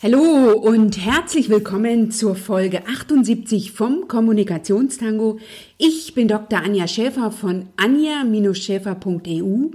Hallo 0.00 0.52
und 0.52 1.04
herzlich 1.04 1.48
willkommen 1.48 2.12
zur 2.12 2.36
Folge 2.36 2.86
78 2.86 3.72
vom 3.72 4.06
Kommunikationstango. 4.06 5.40
Ich 5.76 6.14
bin 6.14 6.28
Dr. 6.28 6.60
Anja 6.60 6.86
Schäfer 6.86 7.32
von 7.32 7.66
anja-schäfer.eu 7.76 9.70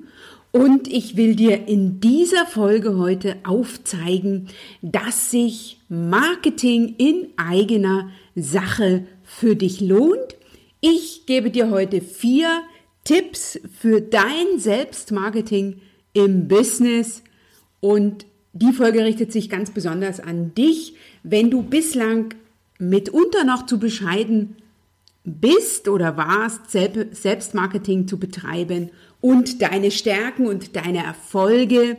und 0.54 0.88
ich 0.88 1.18
will 1.18 1.36
dir 1.36 1.68
in 1.68 2.00
dieser 2.00 2.46
Folge 2.46 2.98
heute 2.98 3.36
aufzeigen, 3.44 4.48
dass 4.82 5.30
sich 5.30 5.82
Marketing 5.90 6.96
in 6.98 7.28
eigener 7.36 8.10
Sache 8.34 9.06
für 9.26 9.58
dich 9.58 9.82
lohnt. 9.82 10.38
Ich 10.80 11.26
gebe 11.26 11.52
dir 11.52 11.70
heute 11.70 12.00
vier 12.00 12.48
Tipps 13.04 13.60
für 13.78 14.00
dein 14.00 14.58
Selbstmarketing 14.58 15.82
im 16.14 16.48
Business 16.48 17.24
und 17.82 18.26
die 18.54 18.72
Folge 18.72 19.04
richtet 19.04 19.32
sich 19.32 19.50
ganz 19.50 19.72
besonders 19.72 20.20
an 20.20 20.54
dich, 20.54 20.96
wenn 21.24 21.50
du 21.50 21.64
bislang 21.64 22.36
mitunter 22.78 23.44
noch 23.44 23.66
zu 23.66 23.80
bescheiden 23.80 24.56
bist 25.24 25.88
oder 25.88 26.18
warst, 26.18 26.70
Selbstmarketing 26.70 28.08
zu 28.08 28.20
betreiben 28.20 28.92
und 29.22 29.62
deine 29.62 29.90
Stärken 29.90 30.48
und 30.48 30.76
deine 30.76 31.04
Erfolge 31.04 31.98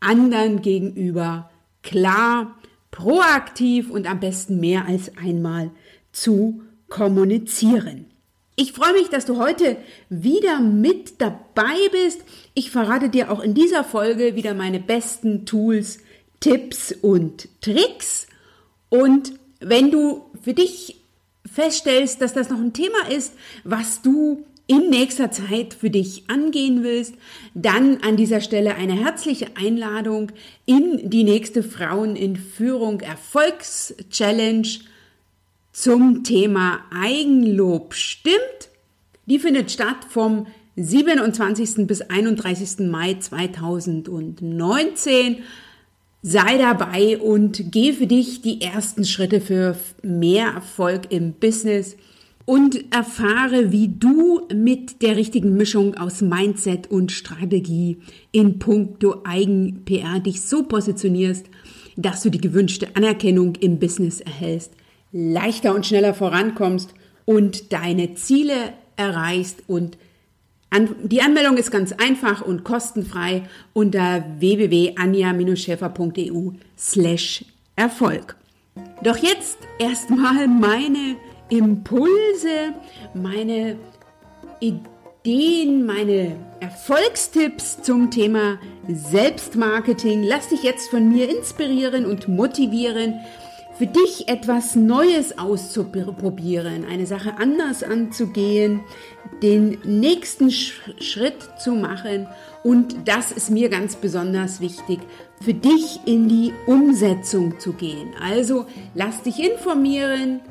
anderen 0.00 0.62
gegenüber 0.62 1.50
klar, 1.82 2.56
proaktiv 2.90 3.90
und 3.90 4.08
am 4.10 4.20
besten 4.20 4.58
mehr 4.58 4.86
als 4.86 5.16
einmal 5.16 5.70
zu 6.12 6.62
kommunizieren. 6.88 8.06
Ich 8.54 8.72
freue 8.72 8.92
mich, 8.92 9.08
dass 9.08 9.24
du 9.24 9.38
heute 9.38 9.78
wieder 10.10 10.60
mit 10.60 11.20
dabei 11.20 11.88
bist. 11.90 12.20
Ich 12.52 12.70
verrate 12.70 13.08
dir 13.08 13.32
auch 13.32 13.40
in 13.40 13.54
dieser 13.54 13.82
Folge 13.82 14.36
wieder 14.36 14.52
meine 14.52 14.78
besten 14.78 15.46
Tools, 15.46 16.00
Tipps 16.40 16.92
und 16.92 17.48
Tricks. 17.62 18.26
Und 18.90 19.32
wenn 19.60 19.90
du 19.90 20.26
für 20.42 20.52
dich 20.52 21.02
feststellst, 21.50 22.20
dass 22.20 22.34
das 22.34 22.50
noch 22.50 22.58
ein 22.58 22.74
Thema 22.74 23.08
ist, 23.08 23.32
was 23.64 24.02
du 24.02 24.44
in 24.66 24.90
nächster 24.90 25.30
Zeit 25.30 25.74
für 25.74 25.90
dich 25.90 26.28
angehen 26.28 26.82
willst, 26.82 27.14
dann 27.54 27.98
an 28.02 28.16
dieser 28.16 28.40
Stelle 28.40 28.74
eine 28.74 28.94
herzliche 28.94 29.48
Einladung 29.56 30.30
in 30.66 31.10
die 31.10 31.24
nächste 31.24 31.62
Frauen 31.62 32.16
in 32.16 32.36
Führung 32.36 33.00
Erfolgschallenge 33.00 34.68
zum 35.72 36.22
Thema 36.22 36.80
Eigenlob 36.90 37.94
stimmt. 37.94 38.36
Die 39.26 39.38
findet 39.38 39.70
statt 39.70 40.06
vom 40.08 40.46
27. 40.76 41.86
bis 41.86 42.02
31. 42.02 42.90
Mai 42.90 43.14
2019. 43.14 45.38
Sei 46.24 46.58
dabei 46.58 47.18
und 47.18 47.72
geh 47.72 47.92
für 47.92 48.06
dich 48.06 48.42
die 48.42 48.60
ersten 48.60 49.04
Schritte 49.04 49.40
für 49.40 49.76
mehr 50.02 50.48
Erfolg 50.48 51.10
im 51.10 51.32
Business 51.32 51.96
und 52.44 52.92
erfahre, 52.92 53.72
wie 53.72 53.88
du 53.88 54.42
mit 54.54 55.02
der 55.02 55.16
richtigen 55.16 55.56
Mischung 55.56 55.96
aus 55.96 56.20
Mindset 56.20 56.90
und 56.90 57.12
Strategie 57.12 57.98
in 58.30 58.58
puncto 58.58 59.22
Eigen-PR 59.24 60.20
dich 60.20 60.42
so 60.42 60.64
positionierst, 60.64 61.46
dass 61.96 62.22
du 62.22 62.30
die 62.30 62.40
gewünschte 62.40 62.94
Anerkennung 62.94 63.54
im 63.56 63.78
Business 63.78 64.20
erhältst 64.20 64.72
leichter 65.12 65.74
und 65.74 65.86
schneller 65.86 66.14
vorankommst 66.14 66.94
und 67.24 67.72
deine 67.72 68.14
Ziele 68.14 68.74
erreichst 68.96 69.62
und 69.66 69.98
die 71.02 71.20
Anmeldung 71.20 71.58
ist 71.58 71.70
ganz 71.70 71.92
einfach 71.92 72.40
und 72.40 72.64
kostenfrei 72.64 73.42
unter 73.74 74.24
www.anja-schäfer.eu 74.38 76.52
slash 76.78 77.44
Erfolg. 77.76 78.36
Doch 79.02 79.18
jetzt 79.18 79.58
erstmal 79.78 80.48
meine 80.48 81.16
Impulse, 81.50 82.72
meine 83.12 83.76
Ideen, 84.60 85.84
meine 85.84 86.36
Erfolgstipps 86.60 87.82
zum 87.82 88.10
Thema 88.10 88.58
Selbstmarketing. 88.88 90.22
Lass 90.22 90.48
dich 90.48 90.62
jetzt 90.62 90.88
von 90.88 91.10
mir 91.10 91.28
inspirieren 91.28 92.06
und 92.06 92.28
motivieren, 92.28 93.20
für 93.82 93.88
dich 93.88 94.28
etwas 94.28 94.76
Neues 94.76 95.38
auszuprobieren, 95.38 96.84
eine 96.84 97.04
Sache 97.04 97.34
anders 97.38 97.82
anzugehen, 97.82 98.78
den 99.42 99.76
nächsten 99.82 100.52
Schritt 100.52 101.50
zu 101.58 101.72
machen 101.72 102.28
und 102.62 102.94
das 103.06 103.32
ist 103.32 103.50
mir 103.50 103.68
ganz 103.70 103.96
besonders 103.96 104.60
wichtig, 104.60 105.00
für 105.40 105.54
dich 105.54 105.98
in 106.04 106.28
die 106.28 106.52
Umsetzung 106.66 107.58
zu 107.58 107.72
gehen. 107.72 108.10
Also 108.22 108.66
lass 108.94 109.20
dich 109.22 109.42
informieren, 109.42 110.42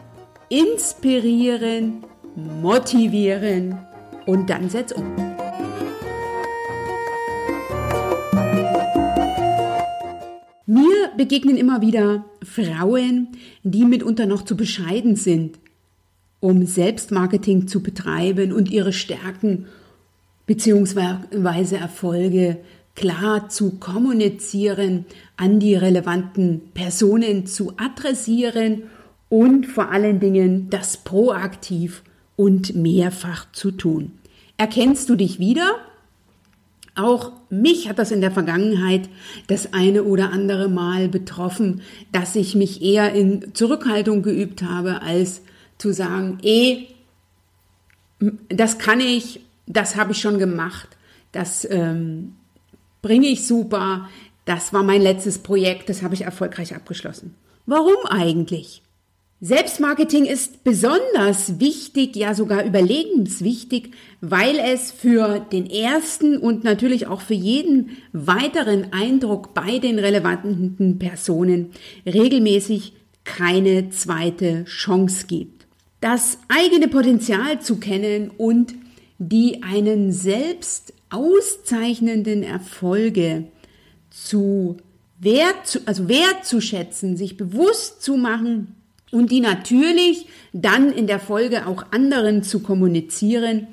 inspirieren, 0.49 2.05
motivieren 2.35 3.79
und 4.25 4.49
dann 4.49 4.69
setz 4.69 4.91
um. 4.91 5.40
Begegnen 11.17 11.57
immer 11.57 11.81
wieder 11.81 12.25
Frauen, 12.43 13.27
die 13.63 13.85
mitunter 13.85 14.25
noch 14.25 14.43
zu 14.43 14.55
bescheiden 14.55 15.15
sind, 15.15 15.59
um 16.39 16.65
Selbstmarketing 16.65 17.67
zu 17.67 17.83
betreiben 17.83 18.51
und 18.51 18.69
ihre 18.71 18.93
Stärken 18.93 19.65
bzw. 20.45 21.75
Erfolge 21.75 22.57
klar 22.95 23.49
zu 23.49 23.77
kommunizieren, 23.79 25.05
an 25.37 25.59
die 25.59 25.75
relevanten 25.75 26.61
Personen 26.73 27.45
zu 27.45 27.73
adressieren 27.77 28.83
und 29.29 29.65
vor 29.65 29.91
allen 29.91 30.19
Dingen 30.19 30.69
das 30.69 30.97
proaktiv 30.97 32.03
und 32.35 32.75
mehrfach 32.75 33.51
zu 33.53 33.71
tun. 33.71 34.11
Erkennst 34.57 35.09
du 35.09 35.15
dich 35.15 35.39
wieder? 35.39 35.75
Auch 37.01 37.31
mich 37.49 37.89
hat 37.89 37.97
das 37.97 38.11
in 38.11 38.21
der 38.21 38.31
Vergangenheit 38.31 39.09
das 39.47 39.73
eine 39.73 40.03
oder 40.03 40.31
andere 40.31 40.69
Mal 40.69 41.09
betroffen, 41.09 41.81
dass 42.11 42.35
ich 42.35 42.53
mich 42.53 42.81
eher 42.81 43.13
in 43.13 43.55
Zurückhaltung 43.55 44.21
geübt 44.21 44.61
habe, 44.61 45.01
als 45.01 45.41
zu 45.77 45.93
sagen, 45.93 46.37
eh, 46.43 46.87
das 48.49 48.77
kann 48.77 48.99
ich, 48.99 49.41
das 49.65 49.95
habe 49.95 50.11
ich 50.11 50.19
schon 50.19 50.37
gemacht, 50.37 50.89
das 51.31 51.67
ähm, 51.69 52.35
bringe 53.01 53.27
ich 53.27 53.47
super, 53.47 54.07
das 54.45 54.73
war 54.73 54.83
mein 54.83 55.01
letztes 55.01 55.39
Projekt, 55.39 55.89
das 55.89 56.03
habe 56.03 56.13
ich 56.13 56.21
erfolgreich 56.21 56.75
abgeschlossen. 56.75 57.35
Warum 57.65 58.05
eigentlich? 58.07 58.83
Selbstmarketing 59.43 60.25
ist 60.25 60.63
besonders 60.63 61.59
wichtig, 61.59 62.15
ja 62.15 62.35
sogar 62.35 62.63
überlebenswichtig, 62.63 63.89
weil 64.21 64.59
es 64.59 64.91
für 64.91 65.39
den 65.39 65.67
ersten 65.67 66.37
und 66.37 66.63
natürlich 66.63 67.07
auch 67.07 67.21
für 67.21 67.33
jeden 67.33 67.97
weiteren 68.13 68.93
Eindruck 68.93 69.55
bei 69.55 69.79
den 69.79 69.97
relevanten 69.97 70.99
Personen 70.99 71.71
regelmäßig 72.05 72.93
keine 73.23 73.89
zweite 73.89 74.65
Chance 74.65 75.25
gibt. 75.25 75.65
Das 76.01 76.37
eigene 76.47 76.87
Potenzial 76.87 77.61
zu 77.61 77.77
kennen 77.77 78.29
und 78.37 78.75
die 79.17 79.63
einen 79.63 80.11
selbst 80.11 80.93
auszeichnenden 81.09 82.43
Erfolge 82.43 83.45
zu 84.11 84.77
wert, 85.19 85.81
also 85.87 86.07
wertzuschätzen, 86.07 87.17
sich 87.17 87.37
bewusst 87.37 88.03
zu 88.03 88.17
machen, 88.17 88.75
und 89.11 89.31
die 89.31 89.41
natürlich 89.41 90.27
dann 90.53 90.91
in 90.91 91.07
der 91.07 91.19
Folge 91.19 91.67
auch 91.67 91.85
anderen 91.91 92.43
zu 92.43 92.59
kommunizieren. 92.59 93.67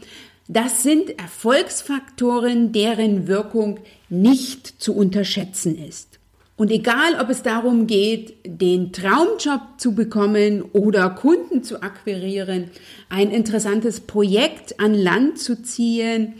Das 0.48 0.82
sind 0.82 1.18
Erfolgsfaktoren, 1.18 2.72
deren 2.72 3.28
Wirkung 3.28 3.80
nicht 4.08 4.66
zu 4.80 4.94
unterschätzen 4.94 5.76
ist. 5.78 6.18
Und 6.56 6.72
egal, 6.72 7.20
ob 7.20 7.30
es 7.30 7.42
darum 7.42 7.86
geht, 7.86 8.34
den 8.44 8.92
Traumjob 8.92 9.60
zu 9.76 9.94
bekommen 9.94 10.62
oder 10.72 11.08
Kunden 11.10 11.62
zu 11.62 11.82
akquirieren, 11.82 12.70
ein 13.08 13.30
interessantes 13.30 14.00
Projekt 14.00 14.80
an 14.80 14.92
Land 14.92 15.38
zu 15.38 15.62
ziehen, 15.62 16.34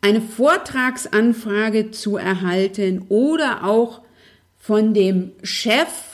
eine 0.00 0.20
Vortragsanfrage 0.20 1.92
zu 1.92 2.16
erhalten 2.16 3.04
oder 3.08 3.62
auch 3.64 4.00
von 4.58 4.94
dem 4.94 5.30
Chef 5.44 6.11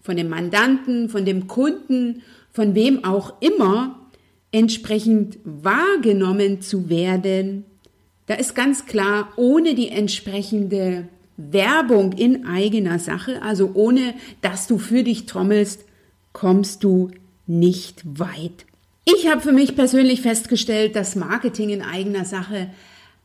von 0.00 0.16
dem 0.16 0.28
Mandanten, 0.28 1.08
von 1.08 1.24
dem 1.24 1.46
Kunden, 1.46 2.22
von 2.52 2.74
wem 2.74 3.04
auch 3.04 3.34
immer 3.40 3.98
entsprechend 4.52 5.38
wahrgenommen 5.44 6.60
zu 6.60 6.88
werden, 6.88 7.64
da 8.26 8.34
ist 8.34 8.54
ganz 8.54 8.86
klar, 8.86 9.32
ohne 9.36 9.74
die 9.74 9.88
entsprechende 9.88 11.08
Werbung 11.36 12.12
in 12.12 12.46
eigener 12.46 12.98
Sache, 12.98 13.42
also 13.42 13.72
ohne 13.74 14.14
dass 14.40 14.66
du 14.66 14.78
für 14.78 15.02
dich 15.02 15.26
trommelst, 15.26 15.84
kommst 16.32 16.84
du 16.84 17.10
nicht 17.46 18.02
weit. 18.20 18.66
Ich 19.04 19.28
habe 19.28 19.40
für 19.40 19.52
mich 19.52 19.74
persönlich 19.74 20.20
festgestellt, 20.22 20.94
dass 20.94 21.16
Marketing 21.16 21.70
in 21.70 21.82
eigener 21.82 22.24
Sache 22.24 22.70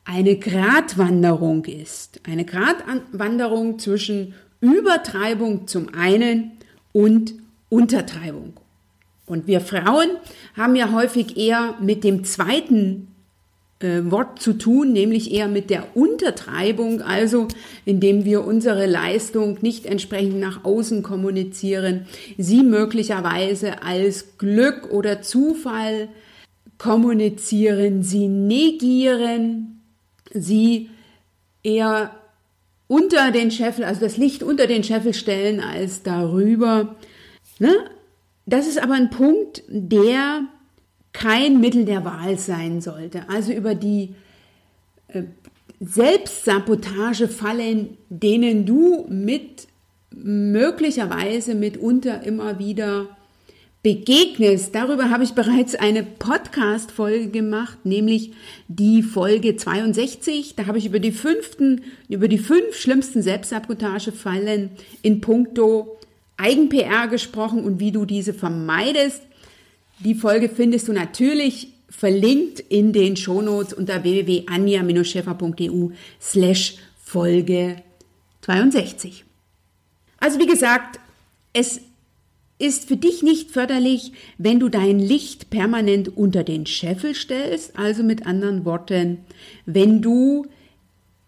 eine 0.06 0.38
Gratwanderung 0.38 1.66
ist. 1.66 2.22
Eine 2.24 2.46
Gratwanderung 2.46 3.78
zwischen 3.78 4.34
Übertreibung 4.62 5.68
zum 5.68 5.94
einen 5.94 6.54
und 6.96 7.34
Untertreibung. 7.68 8.54
Und 9.26 9.48
wir 9.48 9.60
Frauen 9.60 10.12
haben 10.56 10.78
ja 10.78 10.94
häufig 10.94 11.36
eher 11.36 11.76
mit 11.82 12.06
dem 12.06 12.24
zweiten 12.24 13.10
äh, 13.80 14.00
Wort 14.06 14.42
zu 14.42 14.54
tun, 14.54 14.94
nämlich 14.94 15.34
eher 15.34 15.50
mit 15.50 15.70
der 15.70 15.98
Untertreibung, 15.98 17.02
also 17.02 17.50
indem 17.84 18.24
wir 18.24 18.46
unsere 18.46 18.86
Leistung 18.86 19.58
nicht 19.60 19.86
entsprechend 19.86 20.40
nach 20.40 20.64
außen 20.64 21.04
kommunizieren, 21.04 22.06
sie 22.38 22.64
möglicherweise 22.64 23.84
als 23.84 24.38
Glück 24.38 24.90
oder 24.90 25.22
Zufall 25.22 26.08
kommunizieren, 26.78 28.04
sie 28.04 28.30
negieren, 28.30 29.82
sie 30.34 30.92
eher 31.62 32.12
unter 32.88 33.32
den 33.32 33.52
Scheffel, 33.52 33.84
also 33.84 34.02
das 34.02 34.18
Licht 34.18 34.44
unter 34.44 34.68
den 34.68 34.84
Scheffel 34.84 35.14
stellen 35.14 35.60
als 35.60 36.04
darüber. 36.04 36.96
Ne? 37.60 37.74
Das 38.46 38.68
ist 38.68 38.82
aber 38.82 38.94
ein 38.94 39.10
Punkt, 39.10 39.64
der 39.68 40.44
kein 41.14 41.60
Mittel 41.60 41.86
der 41.86 42.06
Wahl 42.06 42.38
sein 42.38 42.82
sollte. 42.82 43.28
Also 43.30 43.54
über 43.54 43.74
die 43.74 44.14
äh, 45.08 45.24
Selbstsabotagefallen, 45.80 47.98
denen 48.10 48.66
du 48.66 49.06
mit 49.10 49.68
möglicherweise 50.12 51.56
mitunter 51.56 52.22
immer 52.24 52.60
wieder 52.60 53.15
begegnest. 53.86 54.74
Darüber 54.74 55.12
habe 55.12 55.24
ich 55.24 55.34
bereits 55.34 55.76
eine 55.76 56.02
Podcast-Folge 56.02 57.30
gemacht, 57.30 57.86
nämlich 57.86 58.32
die 58.68 59.04
Folge 59.04 59.58
62. 59.58 60.56
Da 60.56 60.66
habe 60.66 60.80
ich 60.80 60.88
über 60.88 60.98
die 60.98 61.12
fünften, 61.12 61.84
über 62.10 62.28
die 62.28 62.40
fünf 62.40 62.76
schlimmsten 62.76 63.22
Selbstsabotagefallen 63.22 64.72
in 65.04 65.22
puncto 65.22 66.00
Eigen-PR 66.38 67.08
gesprochen 67.10 67.64
und 67.64 67.80
wie 67.80 67.92
du 67.92 68.06
diese 68.06 68.34
vermeidest. 68.34 69.22
Die 70.00 70.16
Folge 70.16 70.50
findest 70.50 70.88
du 70.88 70.94
natürlich 70.94 71.68
verlinkt 71.88 72.62
in 72.62 72.92
den 72.92 73.16
Shownotes 73.16 73.72
unter 73.72 74.02
www.anja-scheffer.eu 74.02 75.90
slash 76.20 76.78
Folge 77.04 77.84
62. 78.42 79.26
Also 80.18 80.40
wie 80.40 80.48
gesagt, 80.48 81.00
es 81.54 81.82
ist 82.58 82.88
für 82.88 82.98
dich 82.98 83.22
nicht 83.22 83.52
förderlich, 83.52 84.14
wenn 84.38 84.60
du 84.60 84.70
dein 84.70 85.00
Licht 85.00 85.50
permanent 85.50 86.16
unter 86.16 86.44
den 86.44 86.66
Scheffel 86.66 87.14
stellst, 87.14 87.78
also 87.78 88.04
mit 88.04 88.26
anderen 88.26 88.64
Worten, 88.64 89.20
wenn 89.66 90.02
du 90.02 90.46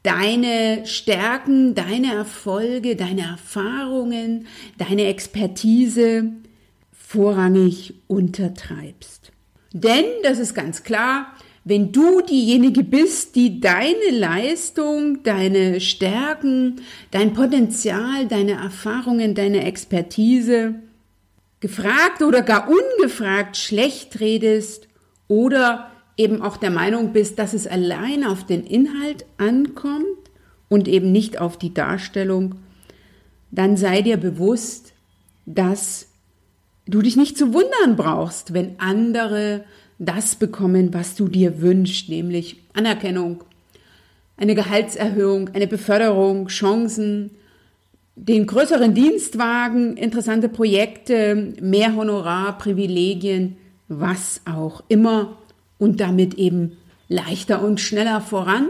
deine 0.04 0.86
Stärken, 0.86 1.76
deine 1.76 2.14
Erfolge, 2.14 2.96
deine 2.96 3.24
Erfahrungen, 3.24 4.48
deine 4.78 5.06
Expertise 5.08 6.32
vorrangig 6.94 7.96
untertreibst. 8.08 9.34
Denn, 9.74 10.06
das 10.24 10.40
ist 10.40 10.54
ganz 10.54 10.84
klar, 10.84 11.34
wenn 11.66 11.92
du 11.92 12.22
diejenige 12.22 12.84
bist, 12.86 13.36
die 13.36 13.60
deine 13.60 14.12
Leistung, 14.12 15.24
deine 15.24 15.82
Stärken, 15.82 16.78
dein 17.12 17.34
Potenzial, 17.34 18.28
deine 18.30 18.54
Erfahrungen, 18.54 19.36
deine 19.36 19.66
Expertise 19.66 20.76
gefragt 21.60 22.22
oder 22.22 22.42
gar 22.42 22.70
ungefragt 22.70 23.58
schlecht 23.58 24.20
redest 24.20 24.88
oder 25.28 25.92
eben 26.18 26.42
auch 26.42 26.58
der 26.58 26.72
Meinung 26.72 27.14
bist, 27.14 27.40
dass 27.40 27.54
es 27.54 27.68
allein 27.68 28.24
auf 28.24 28.46
den 28.46 28.64
Inhalt 28.66 29.26
ankommt 29.38 30.06
und 30.70 30.88
eben 30.88 31.12
nicht 31.12 31.40
auf 31.40 31.58
die 31.58 31.74
Darstellung, 31.74 32.56
dann 33.52 33.78
sei 33.78 34.02
dir 34.02 34.18
bewusst, 34.18 34.94
dass 35.46 36.08
du 36.86 37.02
dich 37.02 37.16
nicht 37.16 37.38
zu 37.38 37.54
wundern 37.54 37.96
brauchst, 37.96 38.54
wenn 38.54 38.80
andere 38.80 39.64
das 40.00 40.36
bekommen, 40.36 40.94
was 40.94 41.16
du 41.16 41.28
dir 41.28 41.62
wünschst, 41.62 42.10
nämlich 42.10 42.64
Anerkennung, 42.74 43.44
eine 44.36 44.56
Gehaltserhöhung, 44.56 45.50
eine 45.54 45.68
Beförderung, 45.68 46.48
Chancen, 46.48 47.32
den 48.18 48.48
größeren 48.48 48.96
Dienstwagen, 48.96 49.96
interessante 49.96 50.50
Projekte, 50.50 51.54
mehr 51.62 51.96
Honorar, 51.96 52.58
Privilegien, 52.58 53.58
was 53.88 54.42
auch 54.46 54.84
immer 54.88 55.38
und 55.78 56.00
damit 56.00 56.34
eben 56.34 56.78
leichter 57.08 57.64
und 57.64 57.80
schneller 57.80 58.20
voran 58.20 58.68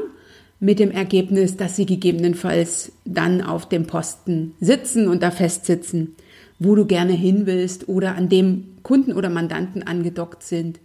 mit 0.59 0.79
dem 0.79 0.91
Ergebnis, 0.91 1.55
dass 1.55 1.77
sie 1.77 1.85
gegebenenfalls 1.85 2.91
dann 3.05 3.41
auf 3.41 3.69
dem 3.69 3.87
Posten 3.87 4.53
sitzen 4.59 5.07
und 5.07 5.23
da 5.23 5.31
festsitzen, 5.31 6.15
wo 6.59 6.75
du 6.75 6.85
gerne 6.85 7.13
hin 7.13 7.45
willst 7.45 7.87
oder 7.87 8.15
an 8.15 8.27
dem 8.27 8.75
Kunden 8.83 9.13
oder 9.13 9.29
Mandanten 9.29 9.81
angedockt 9.83 10.43
sind, 10.43 10.79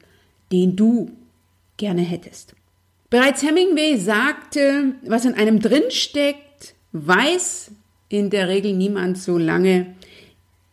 den 0.53 0.77
du 0.77 1.11
gerne 1.79 2.03
hättest. 2.03 2.55
Bereits 3.11 3.43
Hemingway 3.43 3.99
sagte, 3.99 4.95
was 5.05 5.25
in 5.25 5.35
einem 5.35 5.59
drinsteckt, 5.59 6.75
weiß 6.93 7.73
in 8.13 8.31
der 8.31 8.49
Regel 8.49 8.75
niemand, 8.75 9.19
solange 9.19 9.95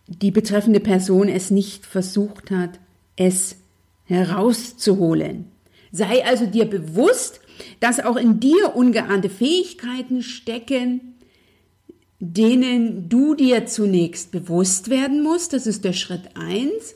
die 0.08 0.32
betreffende 0.32 0.80
Person 0.80 1.30
es 1.30 1.52
nicht 1.52 1.86
versucht 1.86 2.52
hat, 2.52 2.80
es 3.16 3.58
herauszuholen. 4.06 5.46
Sei 5.92 6.26
also 6.26 6.46
dir 6.46 6.66
bewusst, 6.66 7.40
dass 7.80 8.00
auch 8.00 8.16
in 8.16 8.40
dir 8.40 8.76
ungeahnte 8.76 9.30
Fähigkeiten 9.30 10.22
stecken, 10.22 11.16
denen 12.20 13.08
du 13.08 13.36
dir 13.36 13.66
zunächst 13.66 14.32
bewusst 14.32 14.90
werden 14.90 15.24
musst. 15.24 15.54
Das 15.54 15.68
ist 15.68 15.86
der 15.86 15.94
Schritt 15.94 16.36
eins, 16.36 16.96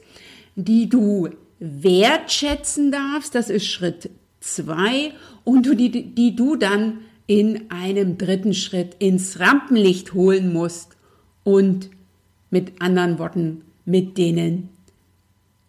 die 0.55 0.89
du 0.89 1.29
wertschätzen 1.59 2.91
darfst. 2.91 3.35
Das 3.35 3.49
ist 3.49 3.65
Schritt 3.65 4.09
zwei 4.41 5.13
und 5.45 5.65
die, 5.79 6.13
die 6.13 6.35
du 6.35 6.55
dann 6.55 6.99
in 7.27 7.71
einem 7.71 8.17
dritten 8.17 8.53
Schritt 8.53 8.95
ins 8.99 9.39
Rampenlicht 9.39 10.13
holen 10.13 10.51
musst 10.51 10.97
und 11.43 11.89
mit 12.49 12.81
anderen 12.81 13.19
Worten, 13.19 13.63
mit 13.85 14.17
denen 14.17 14.69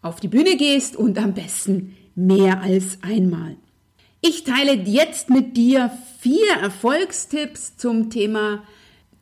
auf 0.02 0.20
die 0.20 0.28
Bühne 0.28 0.56
gehst 0.56 0.96
und 0.96 1.18
am 1.18 1.34
besten 1.34 1.96
mehr 2.14 2.60
als 2.60 2.98
einmal. 3.02 3.56
Ich 4.20 4.44
teile 4.44 4.72
jetzt 4.72 5.30
mit 5.30 5.56
dir 5.56 5.90
vier 6.20 6.48
Erfolgstipps 6.60 7.76
zum 7.76 8.10
Thema 8.10 8.62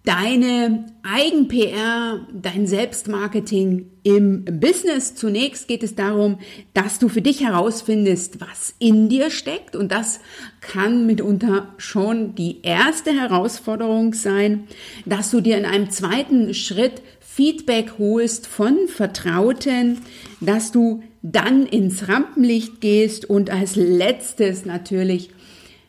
deine 0.05 0.87
Eigen-PR, 1.05 2.27
dein 2.33 2.67
Selbstmarketing 2.67 3.91
im 4.03 4.45
Business. 4.45 5.15
Zunächst 5.15 5.69
geht 5.69 5.85
es 5.85 5.95
darum, 5.95 6.39
dass 6.75 6.99
du 6.99 7.09
für 7.09 7.23
dich 7.23 7.41
herausfindest, 7.43 8.41
was 8.41 8.75
in 8.81 9.09
dir 9.09 9.31
steckt. 9.31 9.77
Und 9.77 9.93
das 9.93 10.21
kann 10.61 11.07
mitunter 11.07 11.73
schon 11.77 12.35
die 12.35 12.63
erste 12.63 13.13
Herausforderung 13.13 14.13
sein, 14.13 14.65
dass 15.07 15.31
du 15.31 15.41
dir 15.41 15.57
in 15.57 15.65
einem 15.65 15.91
zweiten 15.91 16.53
Schritt 16.53 17.03
Feedback 17.21 17.95
holst 17.99 18.47
von 18.47 18.89
Vertrauten, 18.89 19.99
dass 20.41 20.73
du 20.73 21.03
dann 21.23 21.65
ins 21.67 22.09
Rampenlicht 22.09 22.81
gehst 22.81 23.31
und 23.31 23.51
als 23.51 23.77
letztes 23.77 24.67
natürlich, 24.67 25.31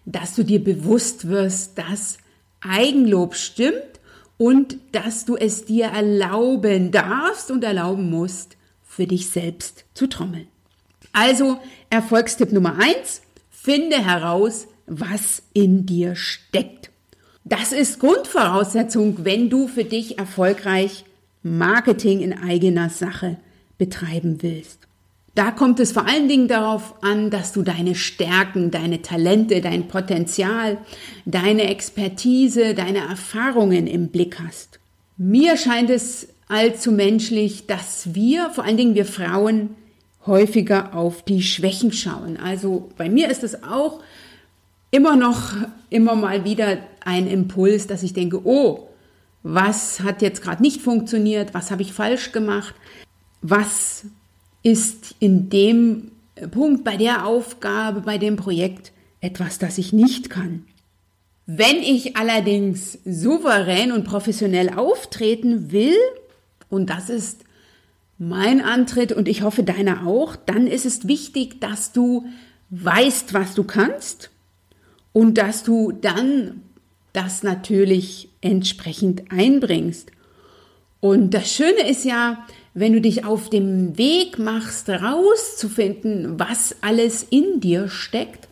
dass 0.05 0.35
du 0.35 0.43
dir 0.43 0.63
bewusst 0.63 1.27
wirst, 1.27 1.79
dass 1.79 2.19
Eigenlob 2.61 3.35
stimmt 3.35 3.92
und 4.37 4.77
dass 4.91 5.25
du 5.25 5.35
es 5.35 5.65
dir 5.65 5.85
erlauben 5.85 6.91
darfst 6.91 7.51
und 7.51 7.63
erlauben 7.63 8.09
musst, 8.09 8.57
für 8.83 9.07
dich 9.07 9.29
selbst 9.29 9.85
zu 9.93 10.07
trommeln. 10.07 10.47
Also 11.11 11.59
Erfolgstipp 11.89 12.51
Nummer 12.51 12.77
eins: 12.79 13.21
finde 13.49 14.03
heraus, 14.03 14.67
was 14.85 15.43
in 15.53 15.85
dir 15.85 16.15
steckt. 16.15 16.89
Das 17.45 17.71
ist 17.71 17.99
Grundvoraussetzung, 17.99 19.25
wenn 19.25 19.49
du 19.49 19.67
für 19.67 19.83
dich 19.83 20.17
erfolgreich 20.17 21.05
Marketing 21.41 22.21
in 22.21 22.33
eigener 22.33 22.89
Sache 22.89 23.37
betreiben 23.77 24.41
willst. 24.41 24.79
Da 25.35 25.49
kommt 25.49 25.79
es 25.79 25.91
vor 25.91 26.05
allen 26.07 26.27
Dingen 26.27 26.47
darauf 26.47 26.93
an, 27.01 27.31
dass 27.31 27.53
du 27.53 27.63
deine 27.63 27.95
Stärken, 27.95 28.69
deine 28.69 29.01
Talente, 29.01 29.61
dein 29.61 29.87
Potenzial, 29.87 30.77
deine 31.25 31.63
Expertise, 31.69 32.75
deine 32.75 32.99
Erfahrungen 32.99 33.87
im 33.87 34.09
Blick 34.09 34.39
hast. 34.39 34.79
Mir 35.17 35.57
scheint 35.57 35.89
es 35.89 36.27
allzu 36.47 36.91
menschlich, 36.91 37.65
dass 37.65 38.13
wir, 38.13 38.51
vor 38.51 38.63
allen 38.63 38.77
Dingen 38.77 38.95
wir 38.95 39.05
Frauen, 39.05 39.75
häufiger 40.27 40.95
auf 40.95 41.23
die 41.23 41.41
Schwächen 41.41 41.91
schauen. 41.91 42.37
Also 42.37 42.89
bei 42.95 43.09
mir 43.09 43.29
ist 43.29 43.43
es 43.43 43.63
auch 43.63 44.01
immer 44.91 45.15
noch, 45.15 45.53
immer 45.89 46.15
mal 46.15 46.45
wieder 46.45 46.77
ein 47.03 47.27
Impuls, 47.27 47.87
dass 47.87 48.03
ich 48.03 48.13
denke, 48.13 48.45
oh, 48.45 48.87
was 49.41 49.99
hat 50.01 50.21
jetzt 50.21 50.41
gerade 50.41 50.61
nicht 50.61 50.81
funktioniert, 50.81 51.53
was 51.55 51.71
habe 51.71 51.81
ich 51.81 51.91
falsch 51.91 52.31
gemacht, 52.31 52.75
was 53.41 54.05
ist 54.63 55.15
in 55.19 55.49
dem 55.49 56.11
Punkt, 56.51 56.83
bei 56.83 56.97
der 56.97 57.25
Aufgabe, 57.25 58.01
bei 58.01 58.17
dem 58.17 58.37
Projekt 58.37 58.91
etwas, 59.21 59.59
das 59.59 59.77
ich 59.77 59.93
nicht 59.93 60.29
kann. 60.29 60.65
Wenn 61.45 61.77
ich 61.77 62.15
allerdings 62.15 62.99
souverän 63.05 63.91
und 63.91 64.05
professionell 64.05 64.69
auftreten 64.69 65.71
will, 65.71 65.97
und 66.69 66.89
das 66.89 67.09
ist 67.09 67.43
mein 68.17 68.61
Antritt 68.61 69.11
und 69.11 69.27
ich 69.27 69.41
hoffe 69.41 69.63
deiner 69.63 70.07
auch, 70.07 70.35
dann 70.35 70.67
ist 70.67 70.85
es 70.85 71.07
wichtig, 71.07 71.59
dass 71.59 71.91
du 71.91 72.25
weißt, 72.69 73.33
was 73.33 73.53
du 73.53 73.63
kannst 73.63 74.31
und 75.11 75.37
dass 75.37 75.63
du 75.63 75.91
dann 75.91 76.61
das 77.11 77.43
natürlich 77.43 78.29
entsprechend 78.41 79.31
einbringst. 79.31 80.11
Und 80.99 81.33
das 81.33 81.51
Schöne 81.53 81.89
ist 81.89 82.05
ja, 82.05 82.45
wenn 82.73 82.93
du 82.93 83.01
dich 83.01 83.25
auf 83.25 83.49
dem 83.49 83.97
Weg 83.97 84.39
machst, 84.39 84.89
rauszufinden, 84.89 86.39
was 86.39 86.75
alles 86.81 87.23
in 87.29 87.59
dir 87.59 87.87
steckt, 87.87 88.47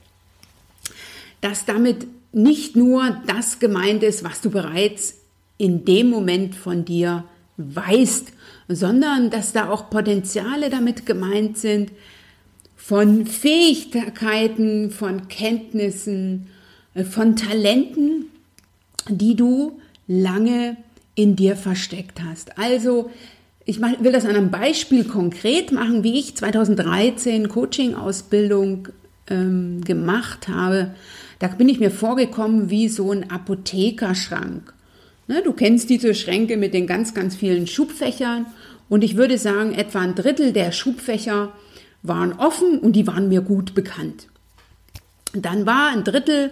dass 1.42 1.66
damit 1.66 2.08
nicht 2.32 2.76
nur 2.76 3.18
das 3.28 3.60
gemeint 3.60 4.04
ist, 4.04 4.24
was 4.24 4.42
du 4.42 4.52
bereits 4.52 5.16
in 5.58 5.86
dem 5.86 6.10
Moment 6.10 6.56
von 6.56 6.86
dir 6.86 7.24
weißt, 7.58 8.32
sondern 8.68 9.30
dass 9.30 9.54
da 9.54 9.70
auch 9.70 9.90
Potenziale 9.90 10.70
damit 10.70 11.06
gemeint 11.06 11.58
sind, 11.58 11.92
von 12.76 13.28
Fähigkeiten, 13.28 14.90
von 14.90 15.28
Kenntnissen, 15.28 16.48
äh, 16.96 17.04
von 17.04 17.36
Talenten, 17.36 18.26
die 19.08 19.36
du 19.36 19.80
lange 20.08 20.78
in 21.14 21.36
dir 21.36 21.56
versteckt 21.56 22.22
hast. 22.24 22.58
Also 22.58 23.12
ich 23.72 23.80
will 23.80 24.12
das 24.12 24.26
an 24.26 24.36
einem 24.36 24.52
Beispiel 24.52 25.06
konkret 25.06 25.72
machen, 25.72 26.04
wie 26.04 26.20
ich 26.20 26.36
2013 26.36 27.48
Coaching-Ausbildung 27.48 28.90
ähm, 29.30 29.82
gemacht 29.86 30.50
habe. 30.50 30.94
Da 31.40 31.48
bin 31.48 31.70
ich 31.70 31.80
mir 31.80 31.90
vorgekommen 31.90 32.70
wie 32.70 32.90
so 32.90 33.14
ein 33.14 33.32
Apothekerschrank. 33.32 34.74
Ne, 35.28 35.42
du 35.42 35.54
kennst 35.54 35.90
diese 35.90 36.14
Schränke 36.14 36.58
mit 36.58 36.74
den 36.74 36.86
ganz, 36.86 37.14
ganz 37.14 37.38
vielen 37.38 37.66
Schubfächern. 37.66 38.46
Und 38.90 39.06
ich 39.06 39.16
würde 39.16 39.38
sagen, 39.38 39.74
etwa 39.74 40.02
ein 40.02 40.16
Drittel 40.16 40.52
der 40.52 40.74
Schubfächer 40.74 41.54
waren 42.04 42.34
offen 42.34 42.78
und 42.80 42.92
die 42.98 43.08
waren 43.08 43.30
mir 43.30 43.40
gut 43.40 43.74
bekannt. 43.74 44.28
Dann 45.32 45.66
war 45.66 45.94
ein 45.94 46.04
Drittel 46.04 46.52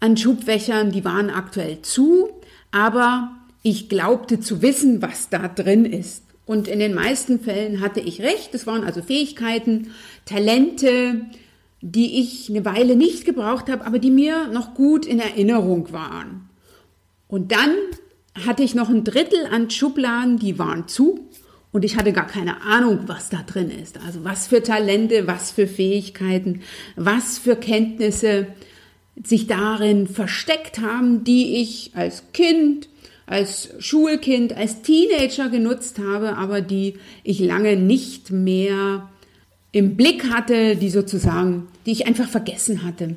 an 0.00 0.16
Schubfächern, 0.16 0.90
die 0.90 1.04
waren 1.04 1.30
aktuell 1.30 1.82
zu, 1.82 2.30
aber 2.72 3.30
ich 3.62 3.88
glaubte 3.88 4.40
zu 4.40 4.60
wissen, 4.60 5.02
was 5.02 5.28
da 5.28 5.46
drin 5.46 5.84
ist. 5.84 6.24
Und 6.48 6.66
in 6.66 6.78
den 6.78 6.94
meisten 6.94 7.40
Fällen 7.40 7.82
hatte 7.82 8.00
ich 8.00 8.22
recht. 8.22 8.54
Es 8.54 8.66
waren 8.66 8.82
also 8.82 9.02
Fähigkeiten, 9.02 9.90
Talente, 10.24 11.26
die 11.82 12.22
ich 12.22 12.48
eine 12.48 12.64
Weile 12.64 12.96
nicht 12.96 13.26
gebraucht 13.26 13.68
habe, 13.68 13.84
aber 13.84 13.98
die 13.98 14.10
mir 14.10 14.46
noch 14.46 14.72
gut 14.72 15.04
in 15.04 15.20
Erinnerung 15.20 15.92
waren. 15.92 16.48
Und 17.26 17.52
dann 17.52 17.76
hatte 18.46 18.62
ich 18.62 18.74
noch 18.74 18.88
ein 18.88 19.04
Drittel 19.04 19.44
an 19.52 19.68
Schubladen, 19.68 20.38
die 20.38 20.58
waren 20.58 20.88
zu. 20.88 21.28
Und 21.70 21.84
ich 21.84 21.98
hatte 21.98 22.14
gar 22.14 22.26
keine 22.26 22.62
Ahnung, 22.62 23.00
was 23.08 23.28
da 23.28 23.42
drin 23.46 23.70
ist. 23.70 24.00
Also 24.06 24.24
was 24.24 24.46
für 24.46 24.62
Talente, 24.62 25.26
was 25.26 25.50
für 25.50 25.66
Fähigkeiten, 25.66 26.62
was 26.96 27.36
für 27.36 27.56
Kenntnisse 27.56 28.46
sich 29.22 29.48
darin 29.48 30.06
versteckt 30.06 30.78
haben, 30.78 31.24
die 31.24 31.60
ich 31.60 31.90
als 31.94 32.32
Kind, 32.32 32.88
als 33.28 33.70
Schulkind, 33.78 34.56
als 34.56 34.82
Teenager 34.82 35.48
genutzt 35.48 35.98
habe, 35.98 36.36
aber 36.36 36.60
die 36.60 36.94
ich 37.24 37.40
lange 37.40 37.76
nicht 37.76 38.30
mehr 38.30 39.08
im 39.72 39.96
Blick 39.96 40.30
hatte, 40.30 40.76
die 40.76 40.90
sozusagen, 40.90 41.68
die 41.84 41.92
ich 41.92 42.06
einfach 42.06 42.28
vergessen 42.28 42.82
hatte. 42.84 43.16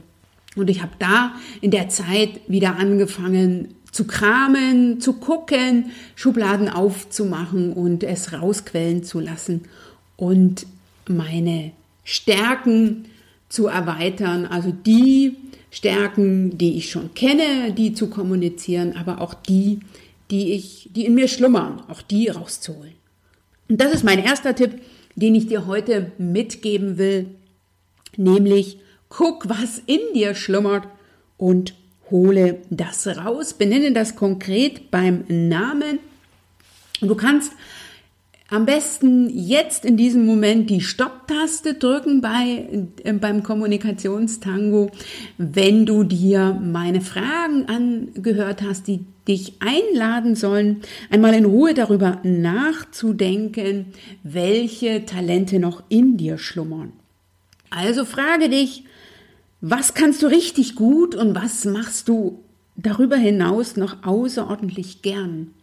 Und 0.56 0.70
ich 0.70 0.82
habe 0.82 0.92
da 1.00 1.34
in 1.62 1.72
der 1.72 1.88
Zeit 1.88 2.42
wieder 2.48 2.76
angefangen 2.76 3.76
zu 3.92 4.06
kramen, 4.06 5.00
zu 5.00 5.14
gucken, 5.14 5.92
Schubladen 6.16 6.70
aufzumachen 6.70 7.74
und 7.74 8.04
es 8.04 8.34
rausquellen 8.34 9.04
zu 9.04 9.20
lassen 9.20 9.64
und 10.18 10.66
meine 11.08 11.72
Stärken 12.04 13.06
zu 13.52 13.68
erweitern, 13.68 14.46
also 14.46 14.72
die 14.72 15.36
Stärken, 15.72 16.58
die 16.58 16.78
ich 16.78 16.90
schon 16.90 17.14
kenne, 17.14 17.74
die 17.74 17.94
zu 17.94 18.10
kommunizieren, 18.10 18.96
aber 18.96 19.20
auch 19.20 19.34
die, 19.34 19.82
die 20.32 20.54
ich, 20.54 20.90
die 20.94 21.06
in 21.06 21.16
mir 21.16 21.28
schlummern, 21.28 21.84
auch 21.90 22.02
die 22.02 22.30
rauszuholen. 22.30 22.94
Und 23.68 23.82
das 23.82 23.94
ist 23.94 24.04
mein 24.04 24.20
erster 24.20 24.56
Tipp, 24.56 24.82
den 25.16 25.36
ich 25.36 25.48
dir 25.48 25.68
heute 25.68 26.14
mitgeben 26.18 26.98
will, 26.98 27.28
nämlich 28.16 28.80
guck, 29.10 29.50
was 29.50 29.82
in 29.86 30.00
dir 30.14 30.34
schlummert 30.34 30.88
und 31.38 31.74
hole 32.10 32.60
das 32.70 33.06
raus, 33.08 33.54
benenne 33.54 33.92
das 33.92 34.16
konkret 34.16 34.92
beim 34.92 35.26
Namen. 35.28 36.00
Du 37.02 37.16
kannst 37.16 37.52
am 38.52 38.66
besten 38.66 39.30
jetzt 39.30 39.86
in 39.86 39.96
diesem 39.96 40.26
Moment 40.26 40.70
die 40.70 40.82
Stopptaste 40.82 41.74
drücken 41.74 42.20
bei, 42.20 42.68
äh, 43.04 43.14
beim 43.14 43.44
Kommunikationstango, 43.44 44.92
wenn 45.38 45.86
du 45.86 46.04
dir 46.04 46.60
meine 46.62 47.00
Fragen 47.00 47.66
angehört 47.68 48.62
hast, 48.62 48.88
die 48.88 49.06
dich 49.26 49.54
einladen 49.62 50.36
sollen, 50.36 50.82
einmal 51.10 51.34
in 51.34 51.46
Ruhe 51.46 51.74
darüber 51.74 52.20
nachzudenken, 52.24 53.86
welche 54.24 55.06
Talente 55.06 55.58
noch 55.60 55.84
in 55.88 56.18
dir 56.18 56.38
schlummern. 56.38 56.92
Also 57.70 58.04
frage 58.04 58.50
dich, 58.50 58.84
was 59.62 59.94
kannst 59.94 60.24
du 60.24 60.28
richtig 60.28 60.76
gut 60.76 61.16
und 61.16 61.36
was 61.36 61.64
machst 61.64 62.10
du 62.10 62.44
darüber 62.76 63.16
hinaus 63.16 63.78
noch 63.78 64.04
außerordentlich 64.04 65.02
gern? 65.02 65.54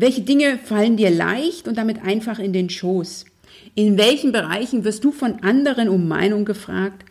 Welche 0.00 0.20
Dinge 0.20 0.58
fallen 0.58 0.96
dir 0.96 1.10
leicht 1.10 1.66
und 1.66 1.76
damit 1.76 2.04
einfach 2.04 2.38
in 2.38 2.52
den 2.52 2.70
Schoß? 2.70 3.24
In 3.74 3.98
welchen 3.98 4.30
Bereichen 4.30 4.84
wirst 4.84 5.02
du 5.02 5.10
von 5.10 5.42
anderen 5.42 5.88
um 5.88 6.06
Meinung 6.06 6.44
gefragt? 6.44 7.04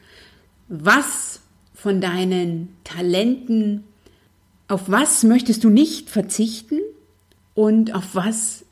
Was 0.70 1.41
von 1.74 2.00
deinen 2.00 2.70
Talenten, 2.86 3.84
auf 4.70 4.84
was 4.89 5.24
möchtest 5.24 5.65
du 5.65 5.70
nicht 5.70 6.10
verzichten 6.10 6.79
und 7.56 7.94
auf 7.94 8.15
was 8.15 8.63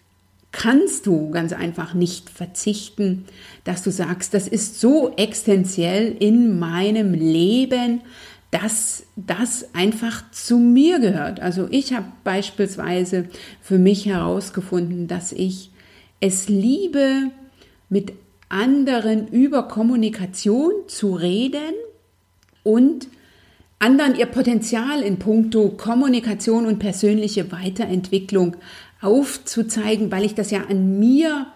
kannst 0.53 1.07
du 1.07 1.31
ganz 1.31 1.51
einfach 1.51 1.93
nicht 1.93 2.29
verzichten, 2.29 3.25
dass 3.65 3.83
du 3.83 3.91
sagst, 3.91 4.33
das 4.33 4.47
ist 4.47 4.79
so 4.79 5.13
existenziell 5.17 6.15
in 6.17 6.57
meinem 6.57 7.13
Leben, 7.13 7.99
dass 8.55 9.03
das 9.17 9.65
einfach 9.73 10.31
zu 10.31 10.57
mir 10.57 10.99
gehört. 10.99 11.41
Also 11.41 11.67
ich 11.71 11.93
habe 11.93 12.05
beispielsweise 12.23 13.27
für 13.61 13.77
mich 13.77 14.05
herausgefunden, 14.05 15.09
dass 15.09 15.33
ich 15.33 15.71
es 16.21 16.47
liebe, 16.47 17.31
mit 17.89 18.13
anderen 18.47 19.27
über 19.27 19.63
Kommunikation 19.63 20.71
zu 20.87 21.15
reden 21.15 21.73
und 22.63 23.09
anderen 23.77 24.15
ihr 24.15 24.25
Potenzial 24.25 25.01
in 25.01 25.19
puncto 25.19 25.71
Kommunikation 25.71 26.65
und 26.65 26.79
persönliche 26.79 27.51
Weiterentwicklung 27.51 28.55
aufzuzeigen, 29.01 30.13
weil 30.13 30.23
ich 30.23 30.33
das 30.33 30.49
ja 30.51 30.61
an 30.69 30.97
mir 30.97 31.47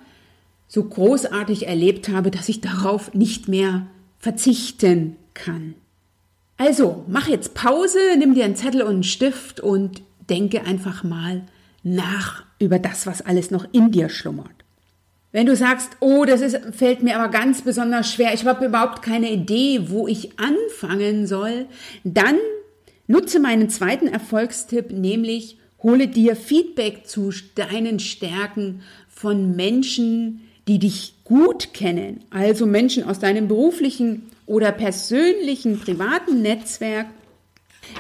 so 0.67 0.83
großartig 0.83 1.65
erlebt 1.65 2.09
habe, 2.09 2.29
dass 2.29 2.49
ich 2.49 2.59
darauf 2.59 3.13
nicht 3.13 3.47
mehr 3.47 3.87
verzichten 4.19 5.15
kann. 5.33 5.75
Also, 6.59 7.05
mach 7.07 7.29
jetzt 7.29 7.53
Pause, 7.53 7.99
nimm 8.17 8.33
dir 8.33 8.43
einen 8.43 8.57
Zettel 8.57 8.81
und 8.81 8.89
einen 8.89 9.03
Stift 9.03 9.61
und 9.61 10.01
denke 10.29 10.65
einfach 10.65 11.05
mal 11.05 11.43
nach 11.83 12.43
über 12.59 12.79
das, 12.79 13.07
was 13.07 13.21
alles 13.21 13.49
noch 13.49 13.65
in 13.71 13.91
dir 13.91 14.09
schlummert. 14.09 14.51
Wenn 15.31 15.45
du 15.45 15.55
sagst, 15.55 15.91
oh, 16.01 16.25
das 16.25 16.41
ist, 16.41 16.59
fällt 16.75 17.01
mir 17.01 17.17
aber 17.17 17.31
ganz 17.31 17.61
besonders 17.61 18.11
schwer, 18.11 18.33
ich 18.33 18.45
habe 18.45 18.65
überhaupt 18.65 19.01
keine 19.01 19.31
Idee, 19.31 19.85
wo 19.89 20.05
ich 20.05 20.37
anfangen 20.37 21.27
soll, 21.27 21.65
dann 22.03 22.35
nutze 23.07 23.39
meinen 23.39 23.69
zweiten 23.69 24.07
Erfolgstipp, 24.07 24.91
nämlich 24.91 25.57
hole 25.81 26.09
dir 26.09 26.35
Feedback 26.35 27.07
zu 27.07 27.31
deinen 27.55 27.99
Stärken 27.99 28.81
von 29.07 29.55
Menschen, 29.55 30.41
die 30.67 30.77
dich 30.77 31.13
gut 31.23 31.73
kennen, 31.73 32.25
also 32.31 32.65
Menschen 32.65 33.05
aus 33.05 33.19
deinem 33.19 33.47
beruflichen 33.47 34.23
oder 34.49 34.71
persönlichen 34.71 35.79
privaten 35.79 36.41
Netzwerk, 36.41 37.05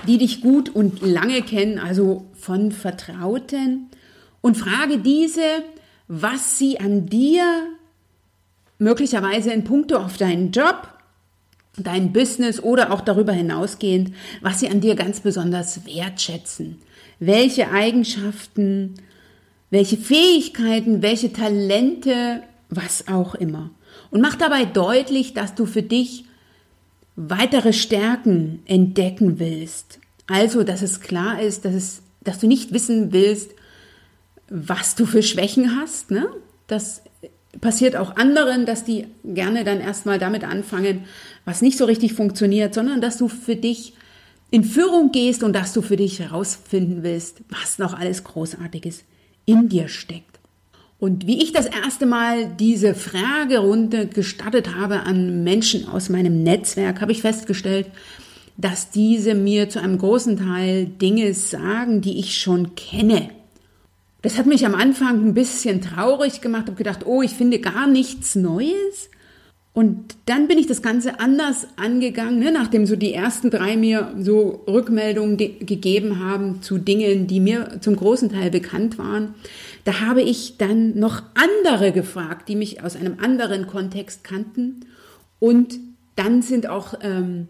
die 0.07 0.17
dich 0.17 0.41
gut 0.41 0.69
und 0.69 1.01
lange 1.01 1.43
kennen, 1.43 1.77
also 1.77 2.25
von 2.33 2.71
Vertrauten, 2.71 3.87
und 4.41 4.57
frage 4.57 4.97
diese, 4.97 5.63
was 6.07 6.57
sie 6.57 6.79
an 6.79 7.05
dir 7.05 7.67
möglicherweise 8.79 9.51
in 9.51 9.63
puncto 9.63 9.97
auf 9.97 10.17
deinen 10.17 10.51
Job, 10.51 10.87
dein 11.77 12.13
Business 12.13 12.59
oder 12.59 12.91
auch 12.91 13.01
darüber 13.01 13.33
hinausgehend, 13.33 14.15
was 14.41 14.59
sie 14.59 14.69
an 14.69 14.81
dir 14.81 14.95
ganz 14.95 15.19
besonders 15.19 15.85
wertschätzen. 15.85 16.81
Welche 17.19 17.71
Eigenschaften, 17.71 18.95
welche 19.69 19.97
Fähigkeiten, 19.97 21.03
welche 21.03 21.31
Talente, 21.31 22.41
was 22.69 23.07
auch 23.07 23.35
immer. 23.35 23.69
Und 24.09 24.21
mach 24.21 24.35
dabei 24.35 24.65
deutlich, 24.65 25.33
dass 25.35 25.53
du 25.53 25.67
für 25.67 25.83
dich 25.83 26.25
weitere 27.27 27.73
Stärken 27.73 28.61
entdecken 28.65 29.39
willst. 29.39 29.99
Also, 30.27 30.63
dass 30.63 30.81
es 30.81 31.01
klar 31.01 31.41
ist, 31.41 31.65
dass, 31.65 31.73
es, 31.73 32.01
dass 32.21 32.39
du 32.39 32.47
nicht 32.47 32.71
wissen 32.71 33.11
willst, 33.11 33.51
was 34.49 34.95
du 34.95 35.05
für 35.05 35.21
Schwächen 35.21 35.75
hast. 35.75 36.11
Ne? 36.11 36.27
Das 36.67 37.01
passiert 37.59 37.97
auch 37.97 38.15
anderen, 38.15 38.65
dass 38.65 38.85
die 38.85 39.07
gerne 39.25 39.65
dann 39.65 39.81
erstmal 39.81 40.17
damit 40.17 40.45
anfangen, 40.45 41.05
was 41.43 41.61
nicht 41.61 41.77
so 41.77 41.85
richtig 41.85 42.13
funktioniert, 42.13 42.73
sondern 42.73 43.01
dass 43.01 43.17
du 43.17 43.27
für 43.27 43.57
dich 43.57 43.95
in 44.49 44.63
Führung 44.63 45.11
gehst 45.11 45.43
und 45.43 45.53
dass 45.53 45.73
du 45.73 45.81
für 45.81 45.97
dich 45.97 46.19
herausfinden 46.19 47.03
willst, 47.03 47.41
was 47.49 47.79
noch 47.79 47.93
alles 47.93 48.23
Großartiges 48.23 49.03
in 49.45 49.67
dir 49.67 49.89
steckt. 49.89 50.38
Und 50.99 51.27
wie 51.27 51.41
ich 51.41 51.53
das 51.53 51.65
erste 51.65 52.05
Mal 52.05 52.47
diese 52.59 52.93
Fragerunde 52.93 54.07
gestattet 54.07 54.75
habe 54.75 55.01
an 55.01 55.43
Menschen 55.43 55.87
aus 55.87 56.09
meinem 56.09 56.43
Netzwerk, 56.43 56.99
habe 56.99 57.13
ich 57.13 57.21
festgestellt, 57.21 57.87
dass 58.57 58.91
diese 58.91 59.33
mir 59.33 59.69
zu 59.69 59.79
einem 59.81 59.97
großen 59.97 60.37
Teil 60.37 60.85
Dinge 60.85 61.33
sagen, 61.33 62.01
die 62.01 62.19
ich 62.19 62.37
schon 62.37 62.75
kenne. 62.75 63.29
Das 64.21 64.37
hat 64.37 64.45
mich 64.45 64.65
am 64.65 64.75
Anfang 64.75 65.25
ein 65.25 65.33
bisschen 65.33 65.79
traurig 65.79 66.41
gemacht, 66.41 66.67
habe 66.67 66.75
gedacht, 66.75 67.05
oh, 67.05 67.21
ich 67.21 67.31
finde 67.31 67.59
gar 67.59 67.87
nichts 67.87 68.35
Neues. 68.35 69.09
Und 69.71 70.17
dann 70.25 70.49
bin 70.49 70.57
ich 70.57 70.67
das 70.67 70.81
Ganze 70.81 71.21
anders 71.21 71.67
angegangen, 71.77 72.39
ne, 72.39 72.51
nachdem 72.51 72.85
so 72.85 72.97
die 72.97 73.13
ersten 73.13 73.49
drei 73.49 73.77
mir 73.77 74.13
so 74.19 74.61
Rückmeldungen 74.67 75.37
gegeben 75.37 76.19
haben 76.19 76.61
zu 76.61 76.79
Dingen, 76.79 77.27
die 77.27 77.39
mir 77.39 77.79
zum 77.79 77.95
großen 77.95 78.29
Teil 78.29 78.51
bekannt 78.51 78.97
waren. 78.97 79.35
Da 79.89 80.01
habe 80.01 80.21
ich 80.21 80.57
dann 80.57 80.99
noch 80.99 81.23
andere 81.33 81.91
gefragt, 81.91 82.47
die 82.47 82.55
mich 82.55 82.83
aus 82.83 82.95
einem 82.95 83.17
anderen 83.19 83.65
Kontext 83.65 84.23
kannten. 84.23 84.85
Und 85.39 85.79
dann 86.15 86.43
sind 86.43 86.67
auch 86.67 86.93
ähm, 87.01 87.47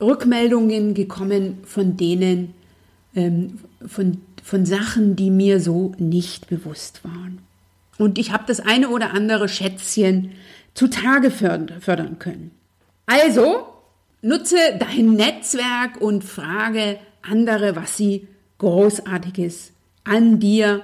Rückmeldungen 0.00 0.94
gekommen 0.94 1.58
von 1.64 1.98
denen, 1.98 2.54
ähm, 3.14 3.58
von, 3.86 4.22
von 4.42 4.64
Sachen, 4.64 5.14
die 5.14 5.28
mir 5.28 5.60
so 5.60 5.92
nicht 5.98 6.48
bewusst 6.48 7.04
waren. 7.04 7.40
Und 7.98 8.16
ich 8.16 8.32
habe 8.32 8.44
das 8.46 8.60
eine 8.60 8.88
oder 8.88 9.12
andere 9.12 9.46
Schätzchen 9.46 10.30
zutage 10.72 11.30
fördern 11.30 12.18
können. 12.18 12.50
Also 13.04 13.66
nutze 14.22 14.56
dein 14.78 15.10
Netzwerk 15.10 16.00
und 16.00 16.24
frage 16.24 16.98
andere, 17.20 17.76
was 17.76 17.98
sie 17.98 18.26
großartiges 18.56 19.72
an 20.04 20.40
dir 20.40 20.82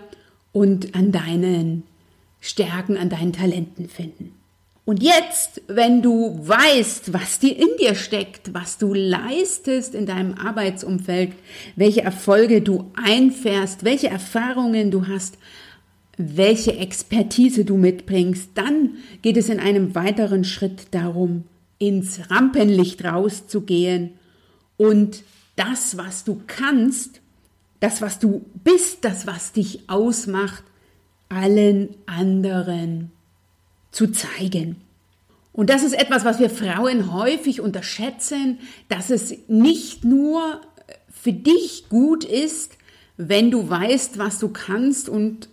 und 0.54 0.94
an 0.94 1.12
deinen 1.12 1.82
Stärken, 2.40 2.96
an 2.96 3.10
deinen 3.10 3.34
Talenten 3.34 3.88
finden. 3.90 4.32
Und 4.86 5.02
jetzt, 5.02 5.62
wenn 5.66 6.00
du 6.00 6.38
weißt, 6.46 7.12
was 7.12 7.38
dir 7.38 7.56
in 7.56 7.68
dir 7.80 7.94
steckt, 7.94 8.54
was 8.54 8.78
du 8.78 8.94
leistest 8.94 9.94
in 9.94 10.06
deinem 10.06 10.34
Arbeitsumfeld, 10.34 11.32
welche 11.74 12.02
Erfolge 12.02 12.62
du 12.62 12.90
einfährst, 12.94 13.84
welche 13.84 14.08
Erfahrungen 14.08 14.90
du 14.90 15.08
hast, 15.08 15.38
welche 16.16 16.76
Expertise 16.76 17.64
du 17.64 17.76
mitbringst, 17.76 18.50
dann 18.54 18.98
geht 19.22 19.36
es 19.36 19.48
in 19.48 19.58
einem 19.58 19.94
weiteren 19.94 20.44
Schritt 20.44 20.88
darum, 20.92 21.44
ins 21.78 22.30
Rampenlicht 22.30 23.04
rauszugehen 23.04 24.12
und 24.76 25.24
das, 25.56 25.96
was 25.96 26.24
du 26.24 26.42
kannst, 26.46 27.20
das, 27.84 28.00
was 28.00 28.18
du 28.18 28.46
bist, 28.64 29.04
das, 29.04 29.26
was 29.26 29.52
dich 29.52 29.90
ausmacht, 29.90 30.64
allen 31.28 31.90
anderen 32.06 33.12
zu 33.90 34.10
zeigen. 34.10 34.76
Und 35.52 35.68
das 35.68 35.82
ist 35.82 35.92
etwas, 35.92 36.24
was 36.24 36.38
wir 36.38 36.48
Frauen 36.48 37.12
häufig 37.12 37.60
unterschätzen, 37.60 38.58
dass 38.88 39.10
es 39.10 39.34
nicht 39.48 40.02
nur 40.02 40.62
für 41.12 41.34
dich 41.34 41.90
gut 41.90 42.24
ist, 42.24 42.72
wenn 43.18 43.50
du 43.50 43.68
weißt, 43.68 44.16
was 44.18 44.38
du 44.38 44.48
kannst 44.48 45.10
und 45.10 45.48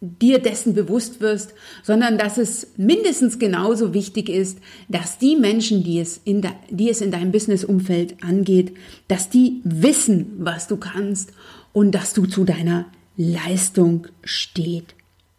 dir 0.00 0.38
dessen 0.38 0.74
bewusst 0.74 1.20
wirst, 1.20 1.54
sondern 1.82 2.18
dass 2.18 2.38
es 2.38 2.68
mindestens 2.76 3.38
genauso 3.38 3.94
wichtig 3.94 4.28
ist, 4.28 4.58
dass 4.88 5.18
die 5.18 5.36
Menschen, 5.36 5.82
die 5.82 5.98
es 5.98 6.20
in, 6.24 6.42
de, 6.42 6.50
die 6.70 6.90
es 6.90 7.00
in 7.00 7.10
deinem 7.10 7.32
Businessumfeld 7.32 8.22
angeht, 8.22 8.76
dass 9.08 9.30
die 9.30 9.60
wissen, 9.64 10.32
was 10.38 10.68
du 10.68 10.76
kannst 10.76 11.32
und 11.74 11.90
dass 11.90 12.14
du 12.14 12.24
zu 12.24 12.44
deiner 12.44 12.86
Leistung 13.18 14.06
steht. 14.22 14.94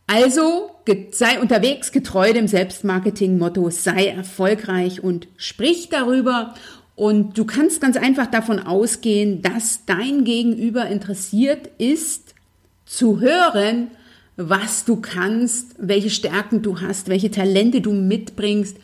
Also 0.06 0.70
sei 1.12 1.40
unterwegs 1.40 1.92
getreu 1.92 2.32
dem 2.32 2.48
Selbstmarketing-Motto, 2.48 3.72
sei 3.72 4.10
erfolgreich 4.10 5.04
und 5.04 5.28
sprich 5.38 5.90
darüber. 5.90 6.54
Und 6.96 7.38
du 7.40 7.46
kannst 7.46 7.82
ganz 7.82 7.98
einfach 7.98 8.28
davon 8.28 8.60
ausgehen, 8.60 9.42
dass 9.42 9.86
dein 9.88 10.24
Gegenüber 10.24 10.86
interessiert 10.86 11.70
ist, 11.80 12.36
zu 12.86 13.20
hören, 13.20 13.88
was 14.38 14.86
du 14.86 14.98
kannst, 14.98 15.76
welche 15.80 16.12
Stärken 16.12 16.62
du 16.62 16.82
hast, 16.82 17.08
welche 17.08 17.32
Talente 17.32 17.82
du 17.82 17.94
mitbringst, 17.94 18.78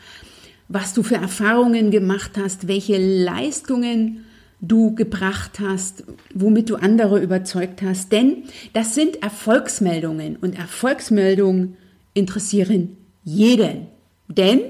was 0.69 0.93
du 0.93 1.03
für 1.03 1.15
Erfahrungen 1.15 1.91
gemacht 1.91 2.31
hast, 2.41 2.67
welche 2.67 2.97
Leistungen 2.97 4.25
du 4.61 4.93
gebracht 4.93 5.59
hast, 5.59 6.03
womit 6.33 6.69
du 6.69 6.75
andere 6.75 7.19
überzeugt 7.19 7.81
hast. 7.81 8.11
Denn 8.11 8.43
das 8.73 8.95
sind 8.95 9.21
Erfolgsmeldungen 9.23 10.37
und 10.37 10.57
Erfolgsmeldungen 10.57 11.75
interessieren 12.13 12.95
jeden. 13.23 13.87
Denn, 14.27 14.61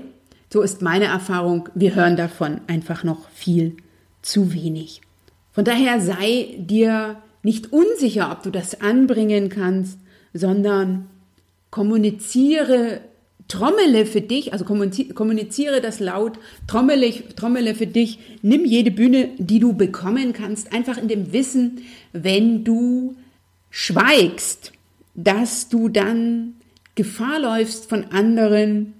so 0.51 0.61
ist 0.61 0.81
meine 0.81 1.05
Erfahrung, 1.05 1.69
wir 1.75 1.93
hören 1.95 2.15
davon 2.15 2.61
einfach 2.67 3.03
noch 3.03 3.29
viel 3.29 3.75
zu 4.21 4.53
wenig. 4.53 5.01
Von 5.51 5.65
daher 5.65 5.99
sei 5.99 6.55
dir 6.57 7.17
nicht 7.43 7.73
unsicher, 7.73 8.31
ob 8.31 8.43
du 8.43 8.51
das 8.51 8.81
anbringen 8.81 9.49
kannst, 9.49 9.99
sondern 10.33 11.07
kommuniziere, 11.69 13.01
trommele 13.51 14.05
für 14.05 14.21
dich, 14.21 14.53
also 14.53 14.63
kommuniziere 14.63 15.81
das 15.81 15.99
laut, 15.99 16.39
trommele, 16.67 17.11
trommele 17.35 17.75
für 17.75 17.85
dich, 17.85 18.19
nimm 18.41 18.63
jede 18.63 18.91
Bühne, 18.91 19.29
die 19.37 19.59
du 19.59 19.73
bekommen 19.73 20.31
kannst, 20.31 20.71
einfach 20.71 20.97
in 20.97 21.09
dem 21.09 21.33
Wissen, 21.33 21.81
wenn 22.13 22.63
du 22.63 23.17
schweigst, 23.69 24.71
dass 25.15 25.67
du 25.67 25.89
dann 25.89 26.53
Gefahr 26.95 27.39
läufst, 27.41 27.89
von 27.89 28.05
anderen 28.05 28.93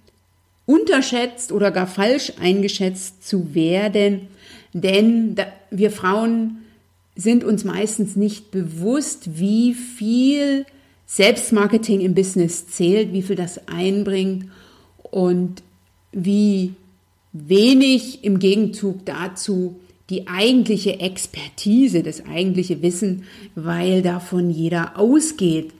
unterschätzt 0.66 1.54
oder 1.54 1.72
gar 1.72 1.88
falsch 1.88 2.34
eingeschätzt 2.42 3.26
zu 3.26 3.56
werden, 3.56 4.28
denn 4.74 5.38
wir 5.70 5.92
Frauen 5.92 6.58
sind 7.16 7.46
uns 7.46 7.64
meistens 7.64 8.18
nicht 8.18 8.52
bewusst, 8.52 9.40
wie 9.40 9.74
viel 9.74 10.66
Selbstmarketing 11.12 12.00
im 12.00 12.15
Business 12.15 12.67
zählt, 12.67 13.12
wie 13.12 13.21
viel 13.21 13.36
das 13.36 13.67
einbringt 13.67 14.45
und 15.04 15.62
wie 16.13 16.74
wenig 17.34 18.24
im 18.24 18.39
Gegenzug 18.39 19.06
dazu 19.06 19.78
die 20.10 20.30
eigentliche 20.30 21.02
Expertise, 21.02 22.02
das 22.02 22.26
eigentliche 22.26 22.82
Wissen, 22.82 23.26
weil 23.56 24.02
davon 24.02 24.50
jeder 24.50 24.97
ausgeht, 24.97 25.74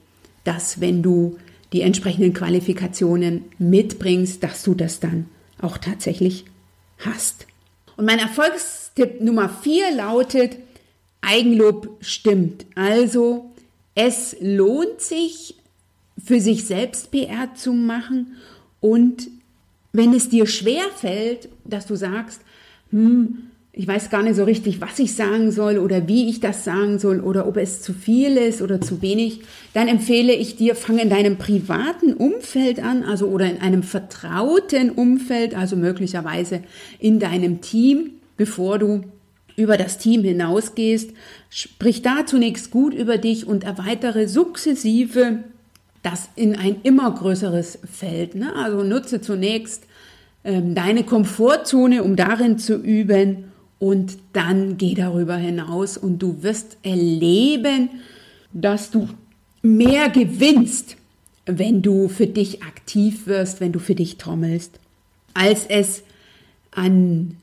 dass 0.44 0.82
wenn 0.82 1.02
du 1.02 1.38
die 1.72 1.80
entsprechenden 1.80 2.34
Qualifikationen 2.34 3.44
mitbringst, 3.58 4.42
dass 4.42 4.62
du 4.62 4.74
das 4.74 5.00
dann 5.00 5.28
auch 5.62 5.78
tatsächlich 5.78 6.44
hast. 6.98 7.46
Und 7.96 8.04
mein 8.04 8.18
Erfolgstipp 8.18 9.22
Nummer 9.22 9.48
vier 9.48 9.96
lautet, 9.96 10.58
Eigenlob 11.22 11.96
stimmt. 12.00 12.66
Also 12.74 13.51
es 13.94 14.36
lohnt 14.40 15.00
sich, 15.00 15.56
für 16.22 16.40
sich 16.40 16.66
selbst 16.66 17.10
PR 17.10 17.54
zu 17.54 17.72
machen. 17.72 18.36
Und 18.80 19.28
wenn 19.92 20.14
es 20.14 20.28
dir 20.28 20.46
schwer 20.46 20.84
fällt, 20.94 21.48
dass 21.64 21.86
du 21.86 21.96
sagst, 21.96 22.42
hm, 22.90 23.50
ich 23.74 23.88
weiß 23.88 24.10
gar 24.10 24.22
nicht 24.22 24.36
so 24.36 24.44
richtig, 24.44 24.82
was 24.82 24.98
ich 24.98 25.14
sagen 25.14 25.50
soll 25.50 25.78
oder 25.78 26.06
wie 26.06 26.28
ich 26.28 26.40
das 26.40 26.62
sagen 26.62 26.98
soll 26.98 27.20
oder 27.20 27.46
ob 27.46 27.56
es 27.56 27.80
zu 27.80 27.94
viel 27.94 28.36
ist 28.36 28.60
oder 28.60 28.82
zu 28.82 29.00
wenig, 29.00 29.40
dann 29.72 29.88
empfehle 29.88 30.34
ich 30.34 30.56
dir, 30.56 30.74
fang 30.74 30.98
in 30.98 31.08
deinem 31.08 31.38
privaten 31.38 32.12
Umfeld 32.12 32.80
an, 32.80 33.02
also 33.02 33.28
oder 33.28 33.46
in 33.46 33.62
einem 33.62 33.82
vertrauten 33.82 34.90
Umfeld, 34.90 35.54
also 35.54 35.76
möglicherweise 35.76 36.62
in 36.98 37.18
deinem 37.18 37.62
Team, 37.62 38.10
bevor 38.36 38.78
du 38.78 39.04
über 39.56 39.76
das 39.76 39.98
Team 39.98 40.22
hinausgehst, 40.24 41.10
sprich 41.50 42.02
da 42.02 42.26
zunächst 42.26 42.70
gut 42.70 42.94
über 42.94 43.18
dich 43.18 43.46
und 43.46 43.64
erweitere 43.64 44.28
sukzessive 44.28 45.40
das 46.02 46.28
in 46.34 46.56
ein 46.56 46.76
immer 46.82 47.12
größeres 47.12 47.78
Feld. 47.90 48.34
Ne? 48.34 48.54
Also 48.56 48.82
nutze 48.82 49.20
zunächst 49.20 49.84
ähm, 50.44 50.74
deine 50.74 51.04
Komfortzone, 51.04 52.02
um 52.02 52.16
darin 52.16 52.58
zu 52.58 52.76
üben 52.76 53.44
und 53.78 54.18
dann 54.32 54.76
geh 54.76 54.94
darüber 54.94 55.36
hinaus 55.36 55.96
und 55.96 56.18
du 56.18 56.42
wirst 56.42 56.76
erleben, 56.82 57.88
dass 58.52 58.90
du 58.90 59.08
mehr 59.62 60.08
gewinnst, 60.08 60.96
wenn 61.46 61.82
du 61.82 62.08
für 62.08 62.26
dich 62.26 62.62
aktiv 62.62 63.26
wirst, 63.26 63.60
wenn 63.60 63.72
du 63.72 63.78
für 63.78 63.94
dich 63.94 64.18
trommelst, 64.18 64.78
als 65.34 65.66
es 65.66 66.02
an 66.70 67.36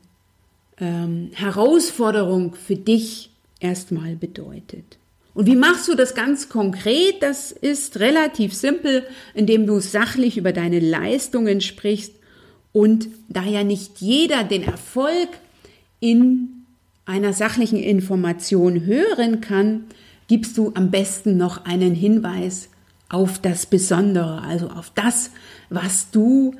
ähm, 0.80 1.30
Herausforderung 1.34 2.54
für 2.54 2.76
dich 2.76 3.30
erstmal 3.60 4.16
bedeutet. 4.16 4.98
Und 5.34 5.46
wie 5.46 5.56
machst 5.56 5.86
du 5.88 5.94
das 5.94 6.14
ganz 6.14 6.48
konkret? 6.48 7.22
Das 7.22 7.52
ist 7.52 8.00
relativ 8.00 8.52
simpel, 8.54 9.04
indem 9.34 9.66
du 9.66 9.78
sachlich 9.80 10.36
über 10.36 10.52
deine 10.52 10.80
Leistungen 10.80 11.60
sprichst 11.60 12.14
und 12.72 13.08
da 13.28 13.44
ja 13.44 13.62
nicht 13.64 14.00
jeder 14.00 14.44
den 14.44 14.64
Erfolg 14.64 15.28
in 16.00 16.64
einer 17.04 17.32
sachlichen 17.32 17.78
Information 17.78 18.84
hören 18.84 19.40
kann, 19.40 19.84
gibst 20.28 20.56
du 20.58 20.72
am 20.74 20.90
besten 20.90 21.36
noch 21.36 21.64
einen 21.64 21.94
Hinweis 21.94 22.68
auf 23.08 23.38
das 23.40 23.66
Besondere, 23.66 24.42
also 24.42 24.68
auf 24.68 24.92
das, 24.94 25.30
was 25.68 26.10
du, 26.10 26.54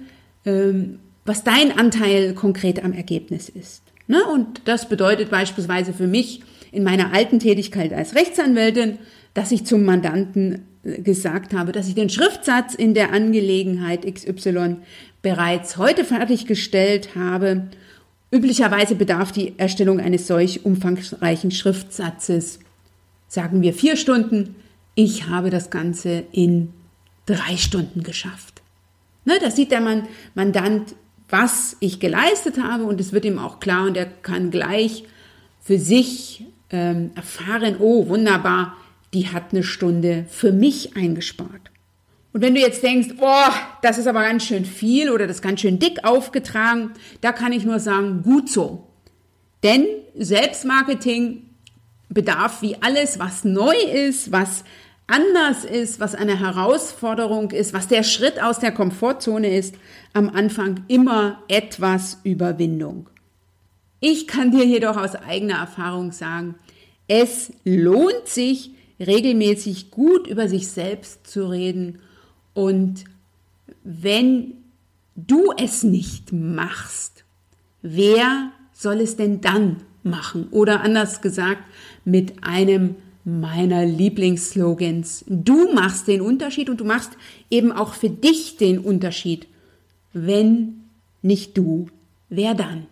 ähm, 0.45 0.99
was 1.25 1.45
dein 1.45 1.79
Anteil 1.79 2.35
konkret 2.35 2.83
am 2.85 2.93
Ergebnis 2.93 3.49
ist. 3.49 3.83
Ne? 4.11 4.25
Und 4.25 4.63
das 4.65 4.89
bedeutet 4.89 5.31
beispielsweise 5.31 5.93
für 5.93 6.09
mich 6.09 6.43
in 6.73 6.83
meiner 6.83 7.13
alten 7.13 7.39
Tätigkeit 7.39 7.93
als 7.93 8.17
Rechtsanwältin, 8.17 8.99
dass 9.35 9.53
ich 9.53 9.65
zum 9.65 9.85
Mandanten 9.85 10.65
äh, 10.83 11.01
gesagt 11.01 11.55
habe, 11.55 11.71
dass 11.71 11.87
ich 11.87 11.95
den 11.95 12.11
Schriftsatz 12.11 12.75
in 12.75 12.93
der 12.93 13.13
Angelegenheit 13.13 14.05
XY 14.13 14.79
bereits 15.23 15.77
heute 15.77 16.05
fertiggestellt 16.05 17.15
habe. 17.15 17.69
Üblicherweise 18.33 18.97
bedarf 18.97 19.31
die 19.31 19.55
Erstellung 19.59 20.01
eines 20.01 20.27
solch 20.27 20.65
umfangreichen 20.65 21.53
Schriftsatzes, 21.53 22.59
sagen 23.29 23.63
wir 23.63 23.73
vier 23.73 23.97
Stunden. 23.97 24.57
Ich 24.97 25.29
habe 25.29 25.51
das 25.51 25.71
Ganze 25.71 26.25
in 26.33 26.73
drei 27.27 27.57
Stunden 27.57 28.03
geschafft. 28.03 28.61
Ne, 29.25 29.35
da 29.41 29.53
sieht 29.53 29.71
der 29.71 30.03
Mandant, 30.35 30.97
was 31.31 31.77
ich 31.81 32.01
geleistet 32.01 32.63
habe 32.63 32.85
und 32.85 33.01
es 33.01 33.13
wird 33.13 33.25
ihm 33.25 33.39
auch 33.39 33.61
klar 33.61 33.87
und 33.87 33.97
er 33.97 34.07
kann 34.07 34.51
gleich 34.51 35.05
für 35.61 35.79
sich 35.79 36.45
ähm, 36.71 37.11
erfahren, 37.15 37.77
oh 37.79 38.09
wunderbar, 38.09 38.77
die 39.13 39.29
hat 39.29 39.53
eine 39.53 39.63
Stunde 39.63 40.27
für 40.29 40.53
mich 40.53 40.97
eingespart. 40.97 41.71
Und 42.33 42.43
wenn 42.43 42.55
du 42.55 42.61
jetzt 42.61 42.83
denkst, 42.83 43.09
oh, 43.21 43.53
das 43.83 43.99
ist 43.99 44.07
aber 44.07 44.23
ganz 44.23 44.45
schön 44.45 44.65
viel 44.65 45.11
oder 45.11 45.27
das 45.27 45.37
ist 45.37 45.43
ganz 45.43 45.61
schön 45.61 45.79
dick 45.79 46.05
aufgetragen, 46.05 46.93
da 47.21 47.33
kann 47.33 47.53
ich 47.53 47.65
nur 47.65 47.81
sagen, 47.81 48.23
gut 48.23 48.49
so. 48.49 48.87
Denn 49.65 49.85
Selbstmarketing 50.17 51.43
bedarf 52.09 52.63
wie 52.63 52.77
alles, 52.81 53.19
was 53.19 53.45
neu 53.45 53.75
ist, 53.75 54.31
was 54.31 54.65
anders 55.11 55.65
ist, 55.65 56.01
was 56.01 56.15
eine 56.15 56.39
Herausforderung 56.39 57.51
ist, 57.51 57.73
was 57.73 57.89
der 57.89 58.03
Schritt 58.03 58.43
aus 58.43 58.59
der 58.59 58.73
Komfortzone 58.73 59.57
ist, 59.57 59.75
am 60.13 60.29
Anfang 60.31 60.85
immer 60.89 61.43
etwas 61.49 62.19
Überwindung. 62.23 63.09
Ich 64.01 64.27
kann 64.27 64.51
dir 64.51 64.65
jedoch 64.65 64.97
aus 64.97 65.15
eigener 65.15 65.57
Erfahrung 65.57 66.13
sagen, 66.13 66.55
es 67.09 67.53
lohnt 67.65 68.27
sich, 68.27 68.71
regelmäßig 68.99 69.91
gut 69.91 70.27
über 70.27 70.49
sich 70.49 70.69
selbst 70.69 71.27
zu 71.27 71.49
reden 71.51 72.01
und 72.55 73.05
wenn 73.83 74.55
du 75.17 75.53
es 75.57 75.83
nicht 75.83 76.33
machst, 76.33 77.25
wer 77.83 78.53
soll 78.73 79.01
es 79.01 79.17
denn 79.17 79.41
dann 79.41 79.79
machen? 80.03 80.49
Oder 80.51 80.83
anders 80.83 81.21
gesagt, 81.21 81.63
mit 82.05 82.45
einem 82.45 82.97
meiner 83.25 83.85
Lieblingsslogans. 83.85 85.25
Du 85.29 85.73
machst 85.73 86.09
den 86.09 86.21
Unterschied 86.21 86.71
und 86.71 86.81
du 86.81 86.85
machst 86.85 87.13
eben 87.51 87.73
auch 87.73 87.95
für 87.95 88.11
dich 88.11 88.57
den 88.57 88.79
Unterschied. 88.79 89.47
Wenn 90.13 90.85
nicht 91.23 91.57
du, 91.57 91.87
wer 92.29 92.55
dann? 92.55 92.87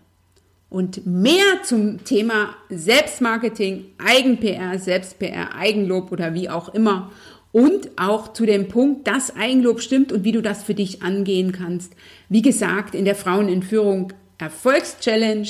Und 0.71 1.07
mehr 1.07 1.62
zum 1.64 2.05
Thema 2.05 2.55
Selbstmarketing, 2.69 3.87
Eigen-PR, 3.97 4.79
Selbst-PR, 4.79 5.55
Eigenlob 5.55 6.12
oder 6.12 6.35
wie 6.35 6.51
auch 6.51 6.75
immer 6.75 7.11
und 7.53 7.91
auch 7.97 8.35
zu 8.35 8.45
dem 8.45 8.69
Punkt, 8.69 9.07
dass 9.07 9.35
Eigenlob 9.35 9.81
stimmt 9.81 10.12
und 10.12 10.25
wie 10.25 10.33
du 10.33 10.43
das 10.43 10.62
für 10.62 10.75
dich 10.75 11.03
angehen 11.03 11.53
kannst. 11.53 11.95
Wie 12.29 12.43
gesagt, 12.43 12.95
in 12.95 13.07
der 13.07 13.14
Frauen 13.14 13.49
in 13.49 13.62
Führung 13.62 14.12
Erfolgschallenge 14.37 15.49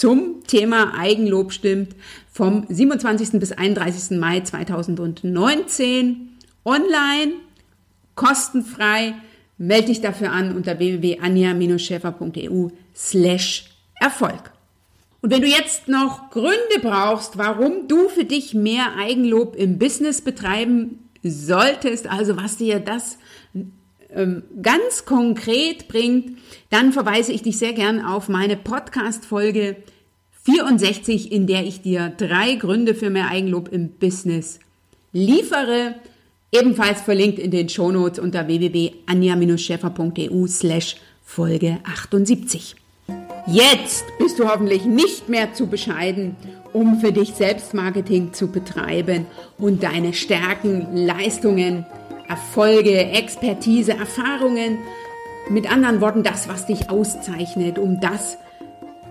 zum 0.00 0.42
Thema 0.46 0.94
Eigenlob 0.98 1.52
stimmt 1.52 1.94
vom 2.32 2.64
27. 2.66 3.38
bis 3.38 3.52
31. 3.52 4.18
Mai 4.18 4.40
2019 4.40 6.38
online, 6.64 7.32
kostenfrei. 8.14 9.12
Melde 9.58 9.88
dich 9.88 10.00
dafür 10.00 10.32
an 10.32 10.56
unter 10.56 10.78
www.anja-schäfer.eu 10.78 12.68
slash 12.96 13.66
Erfolg. 14.00 14.52
Und 15.20 15.32
wenn 15.32 15.42
du 15.42 15.48
jetzt 15.48 15.86
noch 15.86 16.30
Gründe 16.30 16.80
brauchst, 16.80 17.36
warum 17.36 17.86
du 17.86 18.08
für 18.08 18.24
dich 18.24 18.54
mehr 18.54 18.96
Eigenlob 18.98 19.54
im 19.54 19.78
Business 19.78 20.22
betreiben 20.22 21.10
solltest, 21.22 22.10
also 22.10 22.38
was 22.38 22.56
dir 22.56 22.80
das 22.80 23.18
ganz 24.62 25.04
konkret 25.04 25.88
bringt, 25.88 26.38
dann 26.70 26.92
verweise 26.92 27.32
ich 27.32 27.42
dich 27.42 27.58
sehr 27.58 27.72
gern 27.72 28.04
auf 28.04 28.28
meine 28.28 28.56
Podcast-Folge 28.56 29.76
64, 30.44 31.32
in 31.32 31.46
der 31.46 31.64
ich 31.64 31.82
dir 31.82 32.12
drei 32.16 32.54
Gründe 32.54 32.94
für 32.94 33.10
mehr 33.10 33.28
Eigenlob 33.28 33.68
im 33.72 33.90
Business 33.90 34.60
liefere. 35.12 35.96
Ebenfalls 36.52 37.02
verlinkt 37.02 37.38
in 37.38 37.52
den 37.52 37.68
Shownotes 37.68 38.18
unter 38.18 38.46
www.anja-schäfer.eu 38.46 40.46
slash 40.46 40.96
Folge 41.22 41.78
78. 41.84 42.76
Jetzt 43.46 44.04
bist 44.18 44.38
du 44.38 44.48
hoffentlich 44.48 44.84
nicht 44.84 45.28
mehr 45.28 45.52
zu 45.54 45.66
bescheiden, 45.66 46.36
um 46.72 47.00
für 47.00 47.12
dich 47.12 47.34
Selbstmarketing 47.34 48.32
zu 48.32 48.46
betreiben 48.48 49.26
und 49.58 49.82
deine 49.82 50.12
Stärken, 50.12 50.94
Leistungen, 50.94 51.84
Erfolge, 52.30 52.96
Expertise, 52.96 53.92
Erfahrungen, 53.92 54.78
mit 55.48 55.70
anderen 55.70 56.00
Worten 56.00 56.22
das, 56.22 56.48
was 56.48 56.64
dich 56.64 56.88
auszeichnet, 56.88 57.76
um 57.76 58.00
das 58.00 58.38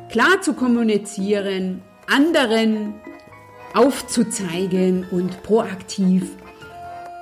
klar 0.10 0.42
zu 0.42 0.54
kommunizieren, 0.54 1.82
anderen 2.08 2.94
aufzuzeigen 3.74 5.06
und 5.12 5.44
proaktiv 5.44 6.24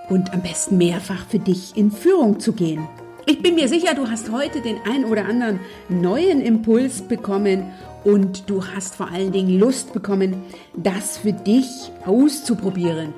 und 0.09 0.33
am 0.33 0.43
besten 0.43 0.77
mehrfach 0.77 1.25
für 1.27 1.39
dich 1.39 1.75
in 1.75 1.91
Führung 1.91 2.39
zu 2.39 2.53
gehen. 2.53 2.87
Ich 3.25 3.41
bin 3.41 3.55
mir 3.55 3.67
sicher, 3.67 3.95
du 3.95 4.07
hast 4.07 4.31
heute 4.31 4.61
den 4.61 4.77
ein 4.89 5.03
oder 5.03 5.25
anderen 5.25 5.59
neuen 5.89 6.41
Impuls 6.41 7.01
bekommen 7.01 7.73
und 8.07 8.49
du 8.49 8.65
hast 8.65 8.95
vor 8.95 9.11
allen 9.11 9.33
Dingen 9.33 9.59
Lust 9.59 9.91
bekommen, 9.91 10.43
das 10.77 11.17
für 11.17 11.33
dich 11.33 11.91
auszuprobieren. 12.05 13.13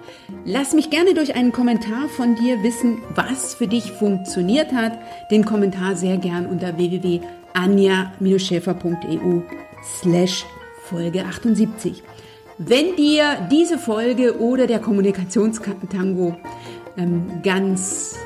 Lass 0.45 0.73
mich 0.73 0.89
gerne 0.89 1.13
durch 1.13 1.36
einen 1.36 1.52
Kommentar 1.52 2.10
von 2.10 2.36
dir 2.36 2.63
wissen, 2.63 2.97
was 3.13 3.54
für 3.54 3.67
dich 3.67 3.91
funktioniert 3.91 4.73
hat. 4.73 4.97
Den 5.30 5.45
Kommentar 5.45 5.95
sehr 5.95 6.17
gern 6.17 6.47
unter 6.47 6.75
www.anja-schäfer.eu 6.75 9.41
slash 10.02 10.43
Folge 10.86 11.23
78. 11.23 12.02
Wenn 12.58 12.95
dir 12.95 13.47
diese 13.52 13.78
Folge 13.78 14.39
oder 14.39 14.65
der 14.65 14.80
Kommunikationstango 14.80 16.36
ähm, 16.97 17.43
ganz 17.43 18.17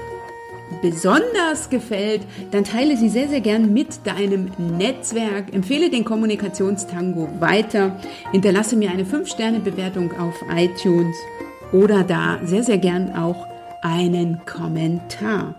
besonders 0.81 1.69
gefällt, 1.69 2.21
dann 2.51 2.63
teile 2.63 2.97
sie 2.97 3.09
sehr, 3.09 3.29
sehr 3.29 3.41
gern 3.41 3.73
mit 3.73 4.05
deinem 4.05 4.51
Netzwerk. 4.57 5.53
Empfehle 5.53 5.89
den 5.89 6.05
Kommunikationstango 6.05 7.29
weiter. 7.39 7.97
Hinterlasse 8.31 8.75
mir 8.75 8.91
eine 8.91 9.03
5-Sterne-Bewertung 9.03 10.11
auf 10.19 10.35
iTunes 10.55 11.15
oder 11.71 12.03
da 12.03 12.39
sehr, 12.43 12.63
sehr 12.63 12.77
gern 12.77 13.15
auch 13.15 13.47
einen 13.81 14.45
Kommentar. 14.45 15.55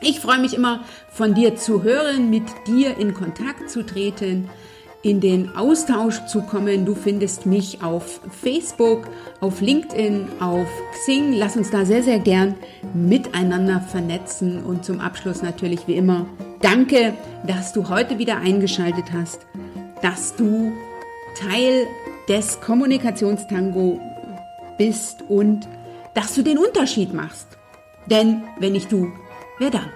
Ich 0.00 0.20
freue 0.20 0.38
mich 0.38 0.54
immer 0.54 0.84
von 1.08 1.34
dir 1.34 1.56
zu 1.56 1.82
hören, 1.82 2.28
mit 2.28 2.44
dir 2.66 2.98
in 2.98 3.14
Kontakt 3.14 3.70
zu 3.70 3.86
treten 3.86 4.50
in 5.04 5.20
den 5.20 5.54
Austausch 5.54 6.24
zu 6.26 6.40
kommen. 6.40 6.86
Du 6.86 6.94
findest 6.94 7.44
mich 7.44 7.82
auf 7.82 8.20
Facebook, 8.40 9.06
auf 9.40 9.60
LinkedIn, 9.60 10.26
auf 10.40 10.66
Xing. 10.92 11.34
Lass 11.34 11.56
uns 11.56 11.70
da 11.70 11.84
sehr, 11.84 12.02
sehr 12.02 12.18
gern 12.18 12.54
miteinander 12.94 13.80
vernetzen. 13.80 14.64
Und 14.64 14.84
zum 14.84 15.00
Abschluss 15.00 15.42
natürlich 15.42 15.86
wie 15.86 15.94
immer, 15.96 16.26
danke, 16.62 17.12
dass 17.46 17.74
du 17.74 17.90
heute 17.90 18.18
wieder 18.18 18.38
eingeschaltet 18.38 19.12
hast, 19.12 19.46
dass 20.00 20.34
du 20.36 20.72
Teil 21.38 21.86
des 22.28 22.60
Kommunikationstango 22.60 24.00
bist 24.78 25.22
und 25.28 25.68
dass 26.14 26.34
du 26.34 26.42
den 26.42 26.56
Unterschied 26.56 27.12
machst. 27.12 27.48
Denn 28.06 28.42
wenn 28.58 28.72
nicht 28.72 28.90
du, 28.90 29.12
wer 29.58 29.70
dann? 29.70 29.90